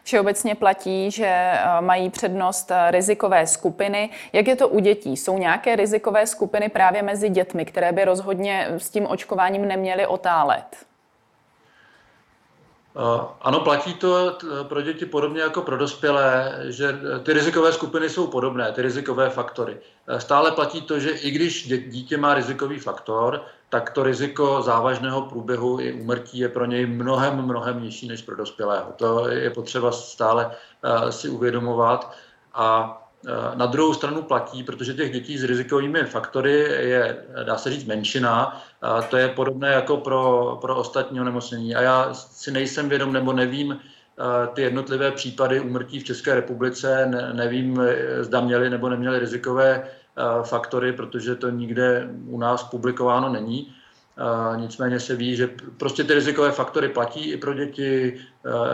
Všeobecně 0.04 0.56
platí, 0.56 1.12
že 1.12 1.26
eh, 1.28 1.82
mají 1.82 2.10
přednost 2.10 2.72
eh, 2.72 2.92
rizikové 2.92 3.48
skupiny. 3.48 4.10
Jak 4.34 4.48
je 4.48 4.56
to 4.56 4.68
u 4.68 4.80
dětí? 4.80 5.18
Jsou 5.18 5.38
nějaké 5.38 5.76
rizikové 5.76 6.28
skupiny 6.28 6.70
právě 6.70 7.02
mezi 7.02 7.30
dětmi, 7.30 7.66
které 7.66 7.92
by 7.92 8.06
rozhodně 8.06 8.68
s 8.78 8.90
tím 8.90 9.06
očkováním 9.06 9.68
neměly 9.68 10.08
otálet? 10.08 10.89
Ano, 13.42 13.60
platí 13.60 13.94
to 13.94 14.38
pro 14.64 14.82
děti 14.82 15.06
podobně 15.06 15.42
jako 15.42 15.62
pro 15.62 15.78
dospělé, 15.78 16.60
že 16.64 17.00
ty 17.24 17.34
rizikové 17.34 17.74
skupiny 17.74 18.10
jsou 18.10 18.28
podobné, 18.28 18.72
ty 18.72 18.82
rizikové 18.82 19.30
faktory. 19.30 19.78
Stále 20.18 20.52
platí 20.52 20.82
to, 20.82 21.00
že 21.00 21.10
i 21.10 21.32
když 21.32 21.68
dítě 21.90 22.18
má 22.18 22.34
rizikový 22.34 22.80
faktor, 22.80 23.42
tak 23.70 23.90
to 23.90 24.04
riziko 24.04 24.62
závažného 24.62 25.22
průběhu 25.22 25.80
i 25.80 25.94
úmrtí 25.94 26.40
je 26.40 26.50
pro 26.50 26.66
něj 26.66 26.86
mnohem, 26.86 27.42
mnohem 27.42 27.84
nižší 27.84 28.08
než 28.08 28.22
pro 28.22 28.36
dospělého. 28.36 28.94
To 28.96 29.28
je 29.28 29.50
potřeba 29.50 29.92
stále 29.92 30.52
si 31.10 31.30
uvědomovat. 31.30 32.14
A 32.54 32.96
na 33.56 33.66
druhou 33.66 33.94
stranu 33.94 34.22
platí, 34.22 34.64
protože 34.64 34.94
těch 34.94 35.12
dětí 35.12 35.38
s 35.38 35.44
rizikovými 35.44 36.04
faktory 36.04 36.52
je, 36.80 37.26
dá 37.44 37.58
se 37.58 37.70
říct, 37.70 37.86
menšina. 37.86 38.62
A 38.82 39.02
to 39.02 39.18
je 39.18 39.28
podobné 39.28 39.68
jako 39.68 39.98
pro, 39.98 40.58
pro 40.62 40.76
ostatní 40.76 41.22
onemocnění. 41.22 41.76
A 41.76 41.82
já 41.82 42.14
si 42.14 42.52
nejsem 42.52 42.90
vědom 42.90 43.14
nebo 43.14 43.34
nevím 43.34 43.80
ty 44.54 44.62
jednotlivé 44.62 45.12
případy 45.12 45.60
úmrtí 45.60 46.00
v 46.00 46.04
České 46.04 46.36
republice, 46.36 47.06
ne, 47.06 47.34
nevím, 47.34 47.82
zda 48.22 48.42
měli 48.42 48.70
nebo 48.70 48.90
neměli 48.90 49.20
rizikové 49.20 49.84
faktory, 50.44 50.94
protože 50.94 51.36
to 51.36 51.50
nikde 51.50 52.10
u 52.28 52.40
nás 52.40 52.64
publikováno 52.64 53.30
není. 53.30 53.74
Nicméně 54.56 55.00
se 55.00 55.16
ví, 55.16 55.36
že 55.36 55.50
prostě 55.78 56.04
ty 56.04 56.14
rizikové 56.14 56.52
faktory 56.52 56.90
platí 56.90 57.32
i 57.32 57.38
pro 57.38 57.54
děti, 57.54 58.20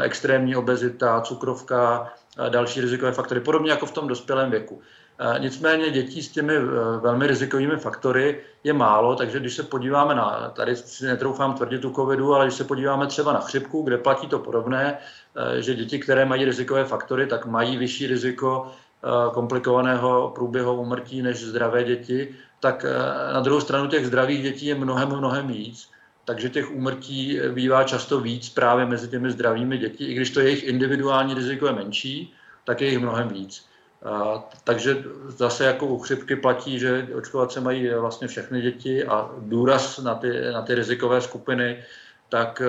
extrémní 0.02 0.56
obezita, 0.56 1.22
cukrovka, 1.22 2.14
další 2.50 2.82
rizikové 2.82 3.12
faktory, 3.12 3.40
podobně 3.40 3.72
jako 3.72 3.86
v 3.86 3.92
tom 3.92 4.08
dospělém 4.08 4.52
věku. 4.52 4.82
Nicméně 5.40 5.90
dětí 5.90 6.24
s 6.24 6.32
těmi 6.32 6.54
velmi 7.00 7.28
rizikovými 7.28 7.78
faktory 7.78 8.42
je 8.64 8.74
málo, 8.74 9.16
takže 9.16 9.40
když 9.40 9.56
se 9.56 9.64
podíváme 9.64 10.16
na, 10.16 10.52
tady 10.56 10.76
si 10.76 11.06
netroufám 11.06 11.54
tvrdit 11.54 11.82
tu 11.82 11.94
covidu, 11.94 12.36
ale 12.36 12.46
když 12.46 12.58
se 12.58 12.64
podíváme 12.64 13.08
třeba 13.08 13.34
na 13.34 13.40
chřipku, 13.40 13.82
kde 13.82 13.98
platí 13.98 14.28
to 14.28 14.40
podobné, 14.40 14.98
že 15.60 15.76
děti, 15.76 16.00
které 16.00 16.26
mají 16.26 16.46
rizikové 16.46 16.86
faktory, 16.86 17.28
tak 17.28 17.46
mají 17.46 17.78
vyšší 17.78 18.08
riziko 18.08 18.72
komplikovaného 19.34 20.32
průběhu 20.36 20.74
umrtí 20.74 21.22
než 21.22 21.44
zdravé 21.44 21.84
děti, 21.84 22.36
tak 22.60 22.86
na 23.34 23.40
druhou 23.40 23.62
stranu 23.62 23.88
těch 23.88 24.08
zdravých 24.08 24.44
dětí 24.44 24.66
je 24.66 24.76
mnohem, 24.76 25.10
mnohem 25.10 25.48
víc. 25.48 25.90
Takže 26.26 26.50
těch 26.50 26.72
úmrtí 26.72 27.40
bývá 27.54 27.84
často 27.84 28.20
víc 28.20 28.50
právě 28.50 28.86
mezi 28.86 29.08
těmi 29.08 29.32
zdravými 29.32 29.78
děti, 29.78 30.06
i 30.06 30.14
když 30.14 30.30
to 30.30 30.40
jejich 30.40 30.64
individuální 30.64 31.34
riziko 31.34 31.68
je 31.68 31.74
menší, 31.74 32.34
tak 32.64 32.82
je 32.82 32.90
jich 32.90 33.00
mnohem 33.00 33.28
víc. 33.28 33.66
Takže 34.64 35.04
zase 35.28 35.66
jako 35.66 35.86
u 35.86 36.00
chřipky 36.00 36.36
platí, 36.36 36.80
že 36.80 37.08
očkovat 37.16 37.52
se 37.52 37.62
mají 37.62 37.90
vlastně 37.90 38.28
všechny 38.28 38.62
děti 38.62 39.06
a 39.06 39.30
důraz 39.40 39.98
na 39.98 40.16
ty, 40.16 40.42
na 40.54 40.62
ty 40.62 40.76
rizikové 40.76 41.22
skupiny, 41.22 41.84
tak 42.30 42.62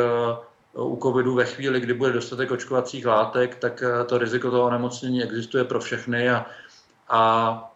u 0.84 0.98
covidu 1.02 1.34
ve 1.34 1.44
chvíli, 1.44 1.80
kdy 1.80 1.94
bude 1.94 2.12
dostatek 2.12 2.50
očkovacích 2.50 3.06
látek, 3.06 3.54
tak 3.54 3.82
eh, 3.82 4.04
to 4.04 4.18
riziko 4.18 4.50
toho 4.50 4.64
onemocnění 4.64 5.22
existuje 5.22 5.64
pro 5.64 5.80
všechny 5.80 6.30
a, 6.30 6.46
a 7.08 7.72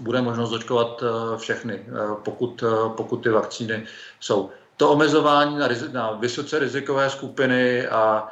bude 0.00 0.22
možnost 0.22 0.52
očkovat 0.52 1.02
všechny, 1.36 1.86
pokud, 2.22 2.64
pokud 2.96 3.16
ty 3.16 3.28
vakcíny 3.28 3.86
jsou. 4.20 4.50
To 4.78 4.90
omezování 4.90 5.58
na, 5.58 5.68
na 5.92 6.12
vysoce 6.12 6.58
rizikové 6.58 7.10
skupiny 7.10 7.86
a 7.86 8.28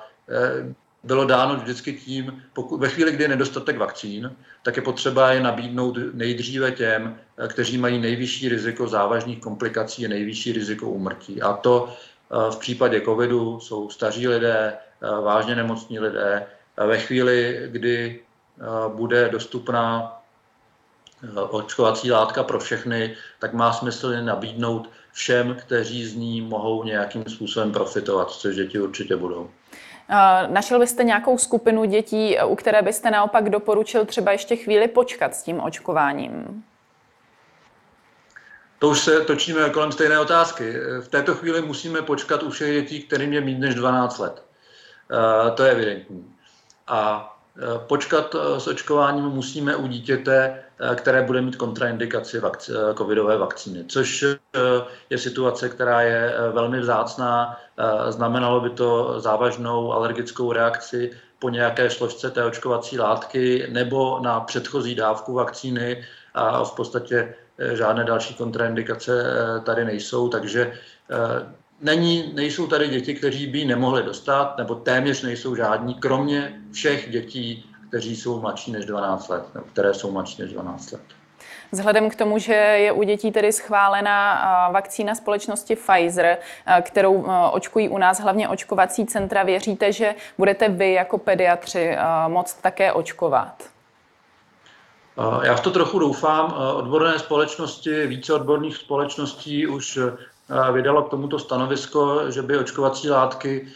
bylo 1.07 1.25
dáno 1.25 1.57
vždycky 1.57 1.93
tím, 1.93 2.43
pokud, 2.53 2.81
ve 2.81 2.89
chvíli, 2.89 3.13
kdy 3.13 3.25
je 3.25 3.29
nedostatek 3.29 3.79
vakcín, 3.79 4.37
tak 4.63 4.77
je 4.77 4.83
potřeba 4.83 5.31
je 5.31 5.41
nabídnout 5.41 5.99
nejdříve 6.13 6.73
těm, 6.73 7.19
kteří 7.49 7.79
mají 7.79 7.99
nejvyšší 8.01 8.49
riziko 8.49 8.89
závažných 8.89 9.41
komplikací 9.41 10.07
a 10.07 10.09
nejvyšší 10.09 10.53
riziko 10.53 10.91
úmrtí. 10.91 11.43
A 11.43 11.53
to 11.53 11.89
eh, 11.89 12.51
v 12.51 12.57
případě 12.57 13.01
covidu 13.01 13.61
jsou 13.61 13.91
staří 13.91 14.29
lidé, 14.29 14.75
eh, 14.75 15.21
vážně 15.21 15.55
nemocní 15.55 15.99
lidé. 15.99 16.47
Ve 16.77 16.99
chvíli, 16.99 17.69
kdy 17.71 18.21
eh, 18.21 18.65
bude 18.95 19.29
dostupná 19.29 20.13
očkovací 21.51 22.11
látka 22.11 22.43
pro 22.43 22.59
všechny, 22.59 23.17
tak 23.39 23.53
má 23.53 23.73
smysl 23.73 24.13
je 24.13 24.23
nabídnout 24.23 24.91
všem, 25.17 25.55
kteří 25.55 26.07
z 26.07 26.15
ní 26.15 26.41
mohou 26.41 26.85
nějakým 26.85 27.25
způsobem 27.29 27.73
profitovat, 27.73 28.31
což 28.31 28.57
děti 28.57 28.81
určitě 28.81 29.17
budou. 29.17 29.51
Našel 30.47 30.79
byste 30.79 31.05
nějakou 31.05 31.39
skupinu 31.39 31.85
dětí, 31.85 32.37
u 32.47 32.57
které 32.57 32.83
byste 32.83 33.11
naopak 33.11 33.51
doporučil 33.51 34.05
třeba 34.05 34.33
ještě 34.33 34.57
chvíli 34.57 34.89
počkat 34.89 35.35
s 35.35 35.43
tím 35.43 35.61
očkováním? 35.61 36.65
To 38.79 38.89
už 38.89 39.01
se 39.01 39.21
točíme 39.21 39.71
kolem 39.71 39.93
stejné 39.93 40.19
otázky. 40.19 40.73
V 41.01 41.09
této 41.09 41.35
chvíli 41.35 41.63
musíme 41.63 42.03
počkat 42.03 42.43
u 42.43 42.51
všech 42.51 42.73
dětí, 42.73 43.03
kterým 43.03 43.33
je 43.33 43.41
méně 43.41 43.59
než 43.59 43.75
12 43.75 44.19
let. 44.19 44.43
To 45.55 45.63
je 45.63 45.71
evidentní. 45.71 46.35
A 46.87 47.33
počkat 47.87 48.35
eh, 48.35 48.61
s 48.61 48.67
očkováním 48.67 49.25
musíme 49.25 49.77
u 49.77 49.87
dítěte, 49.87 50.63
které 50.95 51.23
bude 51.23 51.43
mít 51.43 51.57
kontraindikaci 51.57 52.41
vakci, 52.41 52.73
covidové 52.99 53.39
vakcíny, 53.39 53.85
což 53.89 54.25
je 55.11 55.19
situace, 55.19 55.69
která 55.69 56.01
je 56.01 56.35
velmi 56.53 56.81
vzácná. 56.81 57.61
Znamenalo 58.09 58.61
by 58.61 58.71
to 58.71 59.21
závažnou 59.21 59.93
alergickou 59.93 60.53
reakci 60.53 61.11
po 61.39 61.49
nějaké 61.49 61.91
složce 61.91 62.31
té 62.31 62.45
očkovací 62.45 62.99
látky 62.99 63.67
nebo 63.71 64.21
na 64.23 64.41
předchozí 64.41 64.95
dávku 64.95 65.35
vakcíny 65.35 66.05
a 66.35 66.65
v 66.65 66.75
podstatě 66.77 67.35
žádné 67.73 68.05
další 68.05 68.35
kontraindikace 68.35 69.25
tady 69.65 69.85
nejsou, 69.85 70.29
takže 70.29 70.73
Není, 71.81 72.33
nejsou 72.35 72.67
tady 72.67 72.89
děti, 72.89 73.15
kteří 73.15 73.47
by 73.47 73.65
nemohli 73.65 74.03
dostat, 74.03 74.59
nebo 74.59 74.75
téměř 74.75 75.23
nejsou 75.23 75.55
žádní, 75.55 75.95
kromě 75.95 76.61
všech 76.73 77.11
dětí, 77.11 77.71
kteří 77.97 78.17
jsou 78.17 78.41
mladší 78.41 78.73
než 78.73 78.85
12 78.85 79.29
let, 79.29 79.45
nebo 79.55 79.67
které 79.73 79.95
jsou 79.95 80.11
mladší 80.11 80.43
než 80.43 80.53
12 80.53 80.93
let. 80.93 81.03
Vzhledem 81.73 82.11
k 82.11 82.15
tomu, 82.15 82.39
že 82.39 82.53
je 82.55 82.93
u 82.93 83.03
dětí 83.03 83.33
tedy 83.33 83.53
schválená 83.53 84.69
vakcína 84.73 85.15
společnosti 85.15 85.77
Pfizer, 85.77 86.39
kterou 86.83 87.27
očkují 87.53 87.89
u 87.89 87.99
nás 87.99 88.21
hlavně 88.21 88.49
očkovací 88.49 89.07
centra, 89.07 89.43
věříte, 89.43 89.93
že 89.93 90.15
budete 90.39 90.69
vy 90.69 90.93
jako 90.93 91.19
pediatři 91.19 91.97
moct 92.29 92.63
také 92.63 92.93
očkovat? 92.93 93.63
Já 95.43 95.55
v 95.55 95.61
to 95.61 95.71
trochu 95.71 95.99
doufám. 95.99 96.55
Odborné 96.75 97.19
společnosti, 97.19 98.07
více 98.07 98.35
odborných 98.35 98.77
společností 98.77 99.67
už 99.67 99.99
vydalo 100.73 101.03
k 101.03 101.11
tomuto 101.11 101.39
stanovisko, 101.39 102.31
že 102.31 102.43
by 102.43 102.59
očkovací 102.59 103.11
látky 103.11 103.69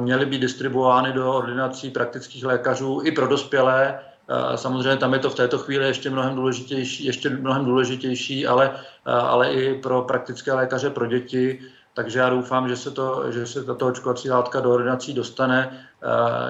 měly 0.00 0.26
být 0.26 0.38
distribuovány 0.38 1.12
do 1.12 1.34
ordinací 1.34 1.90
praktických 1.90 2.44
lékařů 2.44 3.00
i 3.04 3.12
pro 3.12 3.26
dospělé. 3.26 3.98
Eh, 4.28 4.56
samozřejmě 4.56 4.96
tam 4.96 5.12
je 5.12 5.18
to 5.18 5.30
v 5.30 5.34
této 5.34 5.58
chvíli 5.58 5.86
ještě 5.86 6.10
mnohem 6.10 6.34
důležitější, 6.34 7.04
ještě 7.04 7.30
mnohem 7.30 7.64
důležitější 7.64 8.46
ale, 8.46 8.70
eh, 9.06 9.10
ale 9.10 9.52
i 9.52 9.74
pro 9.74 10.02
praktické 10.02 10.52
lékaře 10.52 10.90
pro 10.90 11.06
děti. 11.06 11.60
Takže 11.94 12.18
já 12.18 12.30
doufám, 12.30 12.68
že 12.68 12.76
se, 12.76 12.90
to, 12.90 13.32
že 13.32 13.46
se 13.46 13.64
tato 13.64 13.86
očkovací 13.86 14.30
látka 14.30 14.60
do 14.60 14.70
ordinací 14.70 15.14
dostane. 15.14 15.86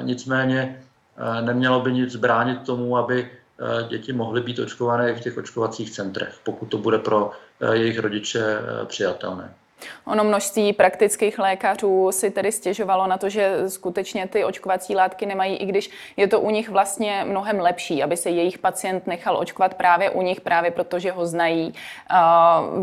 Nicméně 0.00 0.82
nemělo 1.40 1.80
by 1.80 1.92
nic 1.92 2.16
bránit 2.16 2.62
tomu, 2.62 2.96
aby 2.96 3.30
děti 3.88 4.12
mohly 4.12 4.40
být 4.40 4.58
očkované 4.58 5.10
i 5.10 5.14
v 5.14 5.20
těch 5.20 5.38
očkovacích 5.38 5.90
centrech, 5.90 6.40
pokud 6.44 6.66
to 6.66 6.78
bude 6.78 6.98
pro 6.98 7.30
jejich 7.72 7.98
rodiče 7.98 8.58
přijatelné. 8.84 9.54
Ono 10.04 10.24
množství 10.24 10.72
praktických 10.72 11.38
lékařů 11.38 12.12
si 12.12 12.30
tedy 12.30 12.52
stěžovalo 12.52 13.06
na 13.06 13.18
to, 13.18 13.28
že 13.28 13.56
skutečně 13.68 14.28
ty 14.28 14.44
očkovací 14.44 14.94
látky 14.94 15.26
nemají, 15.26 15.56
i 15.56 15.66
když 15.66 15.90
je 16.16 16.28
to 16.28 16.40
u 16.40 16.50
nich 16.50 16.68
vlastně 16.68 17.24
mnohem 17.28 17.60
lepší, 17.60 18.02
aby 18.02 18.16
se 18.16 18.30
jejich 18.30 18.58
pacient 18.58 19.06
nechal 19.06 19.36
očkovat 19.36 19.74
právě 19.74 20.10
u 20.10 20.22
nich, 20.22 20.40
právě 20.40 20.70
protože 20.70 21.10
ho 21.10 21.26
znají. 21.26 21.74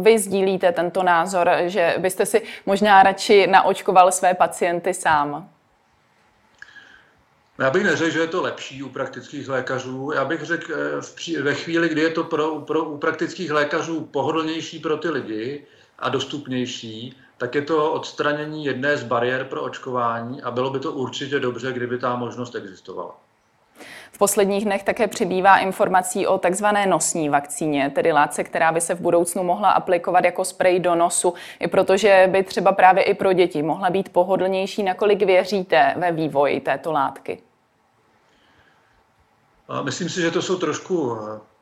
Vy 0.01 0.19
sdílíte 0.19 0.71
tento 0.71 1.03
názor, 1.03 1.49
že 1.65 1.95
byste 1.97 2.25
si 2.25 2.41
možná 2.65 3.03
radši 3.03 3.47
naočkoval 3.47 4.11
své 4.11 4.33
pacienty 4.33 4.93
sám? 4.93 5.49
Já 7.59 7.69
bych 7.69 7.83
neřekl, 7.83 8.11
že 8.11 8.19
je 8.19 8.27
to 8.27 8.41
lepší 8.41 8.83
u 8.83 8.89
praktických 8.89 9.49
lékařů. 9.49 10.11
Já 10.15 10.25
bych 10.25 10.41
řekl, 10.41 10.73
eh, 11.37 11.41
ve 11.41 11.55
chvíli, 11.55 11.89
kdy 11.89 12.01
je 12.01 12.09
to 12.09 12.23
pro, 12.23 12.59
pro, 12.59 12.83
u 12.83 12.97
praktických 12.97 13.51
lékařů 13.51 14.01
pohodlnější 14.01 14.79
pro 14.79 14.97
ty 14.97 15.09
lidi 15.09 15.65
a 15.99 16.09
dostupnější, 16.09 17.17
tak 17.37 17.55
je 17.55 17.61
to 17.61 17.91
odstranění 17.91 18.65
jedné 18.65 18.97
z 18.97 19.03
bariér 19.03 19.45
pro 19.45 19.63
očkování 19.63 20.41
a 20.41 20.51
bylo 20.51 20.69
by 20.69 20.79
to 20.79 20.91
určitě 20.91 21.39
dobře, 21.39 21.73
kdyby 21.73 21.97
ta 21.97 22.15
možnost 22.15 22.55
existovala. 22.55 23.15
V 24.11 24.17
posledních 24.17 24.65
dnech 24.65 24.83
také 24.83 25.07
přibývá 25.07 25.57
informací 25.57 26.27
o 26.27 26.37
takzvané 26.37 26.85
nosní 26.85 27.29
vakcíně, 27.29 27.91
tedy 27.95 28.11
látce, 28.11 28.43
která 28.43 28.71
by 28.71 28.81
se 28.81 28.95
v 28.95 29.01
budoucnu 29.01 29.43
mohla 29.43 29.71
aplikovat 29.71 30.25
jako 30.25 30.45
sprej 30.45 30.79
do 30.79 30.95
nosu, 30.95 31.33
i 31.59 31.67
protože 31.67 32.27
by 32.31 32.43
třeba 32.43 32.71
právě 32.71 33.03
i 33.03 33.13
pro 33.13 33.33
děti 33.33 33.61
mohla 33.61 33.89
být 33.89 34.09
pohodlnější. 34.09 34.83
Nakolik 34.83 35.23
věříte 35.23 35.93
ve 35.97 36.11
vývoji 36.11 36.59
této 36.59 36.91
látky? 36.91 37.41
Myslím 39.83 40.09
si, 40.09 40.21
že 40.21 40.31
to 40.31 40.41
jsou 40.41 40.59
trošku 40.59 41.17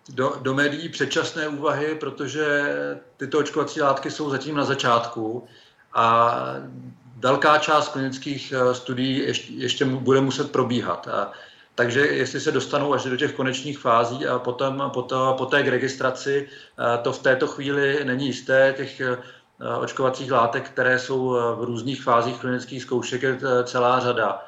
do, 0.09 0.35
do 0.41 0.53
médií 0.53 0.89
předčasné 0.89 1.47
úvahy, 1.47 1.95
protože 1.95 2.75
tyto 3.17 3.39
očkovací 3.39 3.81
látky 3.81 4.11
jsou 4.11 4.29
zatím 4.29 4.55
na 4.55 4.65
začátku 4.65 5.47
a 5.93 6.35
velká 7.15 7.57
část 7.57 7.89
klinických 7.89 8.53
eh, 8.55 8.75
studií 8.75 9.17
ještě, 9.17 9.53
ještě 9.53 9.85
bude 9.85 10.21
muset 10.21 10.51
probíhat. 10.51 11.07
A, 11.07 11.31
takže 11.75 11.99
jestli 11.99 12.39
se 12.39 12.51
dostanou 12.51 12.93
až 12.93 13.03
do 13.03 13.17
těch 13.17 13.33
konečných 13.33 13.79
fází 13.79 14.27
a 14.27 14.39
potom, 14.39 14.91
potom 14.93 15.37
poté 15.37 15.63
k 15.63 15.67
registraci, 15.67 16.47
eh, 16.49 16.97
to 16.97 17.13
v 17.13 17.21
této 17.21 17.47
chvíli 17.47 18.05
není 18.05 18.27
jisté. 18.27 18.73
Těch 18.77 19.01
očkovacích 19.79 20.31
látek, 20.31 20.69
které 20.69 20.99
jsou 20.99 21.29
v 21.29 21.63
různých 21.63 22.03
fázích 22.03 22.39
klinických 22.39 22.81
zkoušek, 22.81 23.21
je 23.23 23.37
celá 23.63 23.99
řada 23.99 24.45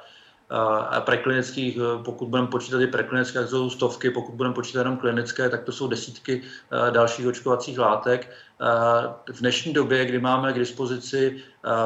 a 0.89 1.01
preklinických, 1.01 1.77
eh, 1.77 2.03
pokud 2.03 2.27
budeme 2.27 2.47
počítat 2.47 2.81
i 2.81 2.87
preklinické, 2.87 3.39
tak 3.39 3.49
jsou 3.49 3.69
stovky, 3.69 4.09
pokud 4.09 4.35
budeme 4.35 4.55
počítat 4.55 4.79
jenom 4.79 4.97
klinické, 4.97 5.49
tak 5.49 5.63
to 5.63 5.71
jsou 5.71 5.87
desítky 5.87 6.41
eh, 6.41 6.91
dalších 6.91 7.27
očkovacích 7.27 7.79
látek. 7.79 8.29
Eh, 8.61 9.33
v 9.33 9.39
dnešní 9.39 9.73
době, 9.73 10.05
kdy 10.05 10.19
máme 10.19 10.53
k 10.53 10.59
dispozici 10.59 11.43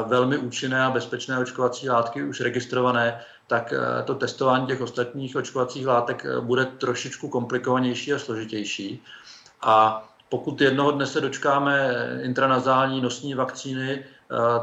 velmi 0.07 0.37
účinné 0.37 0.83
a 0.83 0.89
bezpečné 0.89 1.39
očkovací 1.39 1.89
látky 1.89 2.23
už 2.23 2.41
registrované, 2.41 3.21
tak 3.47 3.73
to 4.05 4.15
testování 4.15 4.67
těch 4.67 4.81
ostatních 4.81 5.35
očkovacích 5.35 5.87
látek 5.87 6.25
bude 6.39 6.65
trošičku 6.65 7.27
komplikovanější 7.27 8.13
a 8.13 8.19
složitější. 8.19 9.01
A 9.61 10.03
pokud 10.29 10.61
jednoho 10.61 10.91
dne 10.91 11.05
se 11.05 11.21
dočkáme 11.21 11.95
intranazální 12.21 13.01
nosní 13.01 13.33
vakcíny, 13.33 14.05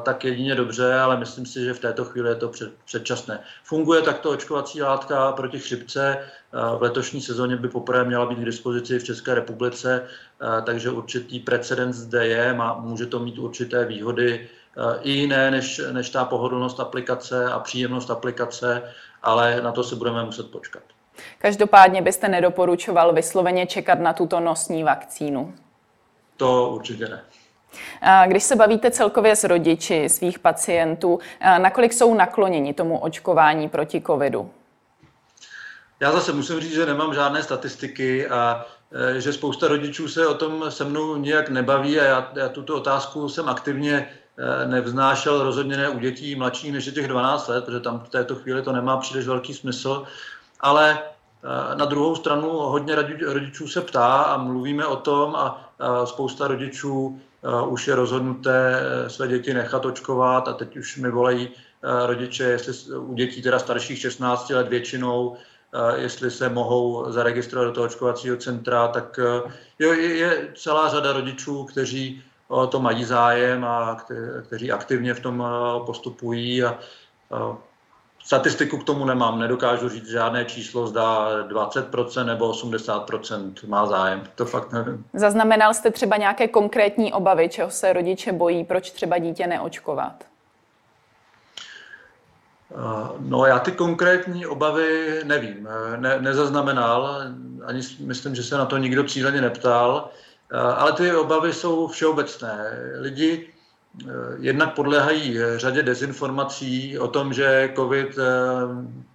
tak 0.02 0.24
jedině 0.24 0.54
dobře, 0.54 0.94
ale 0.94 1.16
myslím 1.16 1.46
si, 1.46 1.64
že 1.64 1.74
v 1.74 1.78
této 1.80 2.04
chvíli 2.04 2.28
je 2.28 2.34
to 2.34 2.48
před, 2.48 2.72
předčasné. 2.84 3.40
Funguje 3.64 4.02
takto 4.02 4.30
očkovací 4.30 4.82
látka 4.82 5.32
proti 5.32 5.58
chřipce. 5.58 6.18
Eh, 6.18 6.76
v 6.78 6.82
letošní 6.82 7.20
sezóně 7.20 7.56
by 7.56 7.68
poprvé 7.68 8.04
měla 8.04 8.26
být 8.26 8.38
k 8.38 8.44
dispozici 8.44 8.98
v 8.98 9.04
České 9.04 9.34
republice, 9.34 10.04
eh, 10.04 10.62
takže 10.62 10.90
určitý 10.90 11.40
precedens 11.40 11.96
zde 11.96 12.26
je, 12.26 12.54
má, 12.54 12.74
může 12.74 13.06
to 13.06 13.18
mít 13.18 13.38
určité 13.38 13.84
výhody 13.84 14.48
i 15.02 15.10
jiné 15.10 15.50
než, 15.50 15.80
než 15.92 16.10
ta 16.10 16.24
pohodlnost 16.24 16.80
aplikace 16.80 17.52
a 17.52 17.58
příjemnost 17.58 18.10
aplikace, 18.10 18.82
ale 19.22 19.60
na 19.62 19.72
to 19.72 19.84
se 19.84 19.96
budeme 19.96 20.24
muset 20.24 20.50
počkat. 20.50 20.82
Každopádně 21.38 22.02
byste 22.02 22.28
nedoporučoval 22.28 23.12
vysloveně 23.12 23.66
čekat 23.66 24.00
na 24.00 24.12
tuto 24.12 24.40
nosní 24.40 24.84
vakcínu? 24.84 25.54
To 26.36 26.68
určitě 26.68 27.08
ne. 27.08 27.22
Když 28.26 28.42
se 28.42 28.56
bavíte 28.56 28.90
celkově 28.90 29.36
s 29.36 29.44
rodiči 29.44 30.08
svých 30.08 30.38
pacientů, 30.38 31.18
nakolik 31.58 31.92
jsou 31.92 32.14
nakloněni 32.14 32.74
tomu 32.74 32.98
očkování 32.98 33.68
proti 33.68 34.00
covidu? 34.00 34.50
Já 36.00 36.12
zase 36.12 36.32
musím 36.32 36.60
říct, 36.60 36.74
že 36.74 36.86
nemám 36.86 37.14
žádné 37.14 37.42
statistiky 37.42 38.28
a 38.28 38.66
e, 39.16 39.20
že 39.20 39.32
spousta 39.32 39.68
rodičů 39.68 40.08
se 40.08 40.26
o 40.26 40.34
tom 40.34 40.64
se 40.68 40.84
mnou 40.84 41.16
nijak 41.16 41.48
nebaví 41.48 42.00
a 42.00 42.04
já, 42.04 42.32
já 42.34 42.48
tuto 42.48 42.76
otázku 42.76 43.28
jsem 43.28 43.48
aktivně 43.48 43.92
e, 43.94 44.68
nevznášel 44.68 45.42
rozhodně 45.42 45.76
ne 45.76 45.88
u 45.88 45.98
dětí 45.98 46.34
mladších 46.34 46.72
než 46.72 46.84
těch 46.84 47.08
12 47.08 47.48
let, 47.48 47.64
protože 47.64 47.80
tam 47.80 48.00
v 48.00 48.08
této 48.08 48.34
chvíli 48.34 48.62
to 48.62 48.72
nemá 48.72 48.96
příliš 48.96 49.26
velký 49.26 49.54
smysl, 49.54 50.04
ale 50.60 50.98
na 51.74 51.84
druhou 51.84 52.16
stranu 52.16 52.48
hodně 52.50 52.94
rodičů 53.26 53.68
se 53.68 53.80
ptá 53.80 54.22
a 54.22 54.36
mluvíme 54.36 54.86
o 54.86 54.96
tom 54.96 55.36
a 55.36 55.72
spousta 56.04 56.46
rodičů 56.46 57.20
už 57.66 57.88
je 57.88 57.94
rozhodnuté 57.94 58.80
své 59.08 59.28
děti 59.28 59.54
nechat 59.54 59.84
očkovat 59.84 60.48
a 60.48 60.52
teď 60.52 60.76
už 60.76 60.96
mi 60.96 61.10
volají 61.10 61.50
rodiče, 62.06 62.44
jestli 62.44 62.96
u 62.96 63.14
dětí 63.14 63.42
teda 63.42 63.58
starších 63.58 63.98
16 63.98 64.50
let 64.50 64.68
většinou, 64.68 65.36
jestli 65.94 66.30
se 66.30 66.48
mohou 66.48 67.12
zaregistrovat 67.12 67.68
do 67.68 67.74
toho 67.74 67.86
očkovacího 67.86 68.36
centra, 68.36 68.88
tak 68.88 69.20
jo, 69.78 69.92
je 69.92 70.48
celá 70.54 70.88
řada 70.88 71.12
rodičů, 71.12 71.64
kteří 71.64 72.22
to 72.68 72.80
mají 72.80 73.04
zájem 73.04 73.64
a 73.64 74.04
kteří 74.42 74.72
aktivně 74.72 75.14
v 75.14 75.20
tom 75.20 75.44
postupují 75.86 76.64
a 76.64 76.78
Statistiku 78.24 78.78
k 78.78 78.84
tomu 78.84 79.04
nemám, 79.04 79.38
nedokážu 79.38 79.88
říct 79.88 80.08
žádné 80.08 80.44
číslo, 80.44 80.86
zda 80.86 81.28
20% 81.48 82.24
nebo 82.24 82.52
80% 82.52 83.52
má 83.66 83.86
zájem, 83.86 84.22
to 84.34 84.44
fakt 84.44 84.72
nevím. 84.72 85.04
Zaznamenal 85.14 85.74
jste 85.74 85.90
třeba 85.90 86.16
nějaké 86.16 86.48
konkrétní 86.48 87.12
obavy, 87.12 87.48
čeho 87.48 87.70
se 87.70 87.92
rodiče 87.92 88.32
bojí, 88.32 88.64
proč 88.64 88.90
třeba 88.90 89.18
dítě 89.18 89.46
neočkovat? 89.46 90.24
No 93.18 93.46
já 93.46 93.58
ty 93.58 93.72
konkrétní 93.72 94.46
obavy 94.46 95.20
nevím, 95.24 95.68
ne, 95.96 96.20
nezaznamenal, 96.20 97.22
ani 97.64 97.80
myslím, 98.00 98.34
že 98.34 98.42
se 98.42 98.58
na 98.58 98.64
to 98.64 98.76
nikdo 98.78 99.04
cíleně 99.04 99.40
neptal, 99.40 100.10
ale 100.76 100.92
ty 100.92 101.16
obavy 101.16 101.52
jsou 101.52 101.88
všeobecné. 101.88 102.78
Lidi 103.00 103.48
Eh, 103.50 103.59
jednak 104.38 104.74
podléhají 104.74 105.38
eh, 105.38 105.58
řadě 105.58 105.82
dezinformací 105.82 106.98
o 106.98 107.08
tom, 107.08 107.32
že 107.32 107.72
COVID 107.76 108.18
eh, 108.18 108.22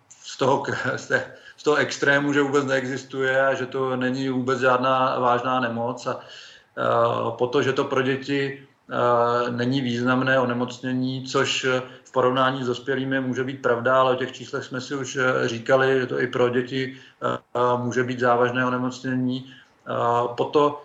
z 0.10 0.38
toho, 0.38 0.64
z 1.58 1.64
toho 1.64 1.78
extrému, 1.78 2.34
že 2.34 2.42
vůbec 2.42 2.66
neexistuje 2.66 3.46
a 3.46 3.54
že 3.54 3.66
to 3.66 3.96
není 3.96 4.30
vůbec 4.30 4.60
žádná 4.60 5.20
vážná 5.20 5.60
nemoc. 5.60 6.08
A 6.08 6.20
po 7.32 7.48
to, 7.48 7.62
že 7.62 7.74
to 7.74 7.84
pro 7.84 8.02
děti 8.02 8.68
není 9.50 9.82
významné 9.82 10.40
onemocnění, 10.40 11.24
což 11.24 11.66
v 12.04 12.12
porovnání 12.12 12.64
s 12.64 12.68
dospělými 12.68 13.22
může 13.22 13.44
být 13.44 13.62
pravda, 13.62 14.00
ale 14.00 14.12
o 14.12 14.16
těch 14.16 14.32
číslech 14.32 14.64
jsme 14.64 14.82
si 14.82 14.96
už 14.96 15.18
říkali, 15.46 16.00
že 16.00 16.06
to 16.06 16.20
i 16.20 16.28
pro 16.28 16.50
děti 16.50 16.98
může 17.78 18.04
být 18.04 18.20
závažné 18.20 18.66
onemocnění. 18.66 19.54
Po 20.36 20.46
to, 20.46 20.85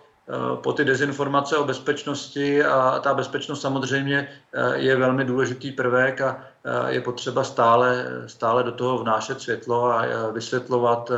po 0.55 0.73
ty 0.73 0.85
dezinformace 0.85 1.57
o 1.57 1.63
bezpečnosti 1.63 2.63
a 2.63 2.99
ta 2.99 3.13
bezpečnost 3.13 3.61
samozřejmě 3.61 4.27
eh, 4.53 4.77
je 4.77 4.95
velmi 4.95 5.25
důležitý 5.25 5.71
prvek 5.71 6.21
a 6.21 6.43
eh, 6.65 6.93
je 6.93 7.01
potřeba 7.01 7.43
stále, 7.43 8.05
stále 8.27 8.63
do 8.63 8.71
toho 8.71 8.97
vnášet 8.97 9.41
světlo 9.41 9.85
a 9.85 10.05
vysvětlovat, 10.31 11.11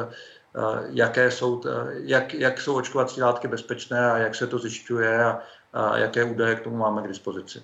jaké 0.90 1.32
jsou, 1.32 1.62
jak, 1.94 2.34
jak 2.34 2.62
jsou 2.62 2.76
očkovací 2.76 3.22
látky 3.22 3.48
bezpečné 3.48 4.12
a 4.12 4.18
jak 4.18 4.36
se 4.36 4.48
to 4.48 4.60
zjišťuje 4.60 5.24
a, 5.24 5.40
a 5.74 5.98
jaké 5.98 6.24
údaje 6.24 6.56
k 6.56 6.62
tomu 6.62 6.78
máme 6.78 7.02
k 7.02 7.08
dispozici. 7.08 7.64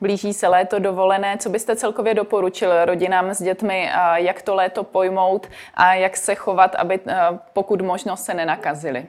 Blíží 0.00 0.32
se 0.32 0.48
léto 0.48 0.78
dovolené. 0.78 1.36
Co 1.38 1.48
byste 1.48 1.76
celkově 1.76 2.14
doporučil 2.14 2.84
rodinám 2.84 3.30
s 3.30 3.42
dětmi, 3.42 3.90
jak 4.14 4.42
to 4.42 4.54
léto 4.54 4.84
pojmout 4.84 5.46
a 5.74 5.94
jak 5.94 6.16
se 6.16 6.34
chovat, 6.34 6.74
aby 6.74 7.00
pokud 7.52 7.80
možno 7.80 8.16
se 8.16 8.34
nenakazili? 8.34 9.06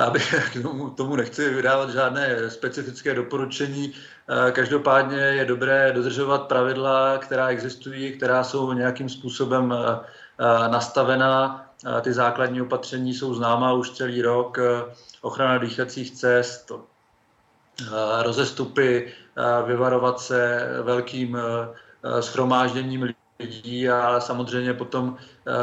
Já 0.00 0.10
bych 0.10 0.34
k 0.52 0.62
tomu, 0.62 0.90
tomu 0.90 1.16
nechci 1.16 1.54
vydávat 1.54 1.90
žádné 1.90 2.50
specifické 2.50 3.14
doporučení. 3.14 3.92
Eh, 4.48 4.52
každopádně 4.52 5.18
je 5.18 5.44
dobré 5.44 5.92
dodržovat 5.92 6.42
pravidla, 6.42 7.18
která 7.18 7.48
existují, 7.48 8.12
která 8.12 8.44
jsou 8.44 8.72
nějakým 8.72 9.08
způsobem 9.08 9.72
eh, 9.72 9.98
eh, 10.38 10.68
nastavená. 10.68 11.66
Ty 12.00 12.12
základní 12.12 12.62
opatření 12.62 13.14
jsou 13.14 13.34
známá 13.34 13.72
už 13.72 13.90
celý 13.90 14.22
rok. 14.22 14.58
Ochrana 15.20 15.58
dýchacích 15.58 16.10
cest, 16.10 16.72
rozestupy, 18.22 19.12
vyvarovat 19.66 20.20
se 20.20 20.68
velkým 20.82 21.38
schromážděním 22.20 23.08
lidí 23.38 23.88
a 23.88 24.20
samozřejmě 24.20 24.74
potom 24.74 25.16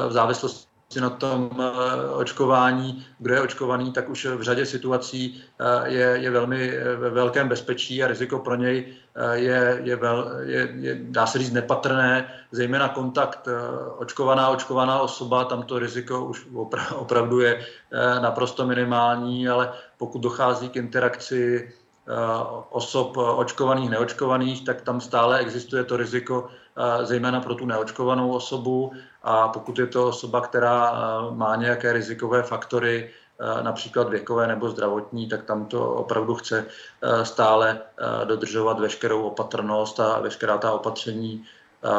v 0.08 0.12
závislosti 0.12 0.67
na 0.96 1.10
tom 1.10 1.50
eh, 1.60 2.10
očkování, 2.10 3.06
kdo 3.20 3.34
je 3.34 3.42
očkovaný, 3.42 3.92
tak 3.92 4.10
už 4.10 4.26
v 4.26 4.42
řadě 4.42 4.66
situací 4.66 5.44
eh, 5.60 5.90
je, 5.90 6.06
je 6.06 6.32
velmi 6.32 6.70
eh, 6.70 6.96
ve 6.96 7.10
velkém 7.10 7.50
bezpečí 7.50 8.04
a 8.04 8.08
riziko 8.08 8.40
pro 8.40 8.56
něj 8.56 8.94
je, 9.34 9.80
je, 9.84 9.96
vel, 9.96 10.32
je, 10.42 10.70
je, 10.76 10.98
dá 11.02 11.28
se 11.28 11.40
říct, 11.40 11.52
nepatrné, 11.52 12.34
zejména 12.52 12.90
kontakt 12.90 13.48
očkovaná, 13.98 14.50
očkovaná 14.50 15.00
osoba, 15.00 15.46
tam 15.46 15.64
to 15.64 15.80
riziko 15.80 16.26
už 16.26 16.48
opravdu 16.96 17.40
je 17.40 17.66
naprosto 18.22 18.68
minimální, 18.68 19.50
ale 19.50 19.74
pokud 19.98 20.20
dochází 20.20 20.70
k 20.70 20.76
interakci 20.76 21.72
osob 22.70 23.18
očkovaných, 23.18 23.90
neočkovaných, 23.90 24.66
tak 24.66 24.82
tam 24.82 25.02
stále 25.02 25.40
existuje 25.40 25.84
to 25.84 25.98
riziko, 25.98 26.48
zejména 27.04 27.42
pro 27.42 27.56
tu 27.56 27.66
neočkovanou 27.66 28.32
osobu 28.32 28.92
a 29.24 29.48
pokud 29.48 29.80
je 29.80 29.88
to 29.88 30.08
osoba, 30.08 30.42
která 30.42 30.92
eh, 30.92 31.36
má 31.36 31.56
nějaké 31.56 31.94
rizikové 31.94 32.44
faktory, 32.44 33.10
eh, 33.40 33.64
například 33.64 34.10
věkové 34.10 34.48
nebo 34.48 34.70
zdravotní, 34.70 35.28
tak 35.28 35.44
tam 35.44 35.66
to 35.66 35.94
opravdu 35.94 36.36
chce 36.36 36.66
eh, 37.02 37.26
stále 37.26 37.78
dodržovat 38.24 38.80
veškerou 38.80 39.24
opatrnost 39.24 40.00
a 40.00 40.20
veškerá 40.20 40.58
ta 40.58 40.72
opatření, 40.72 41.44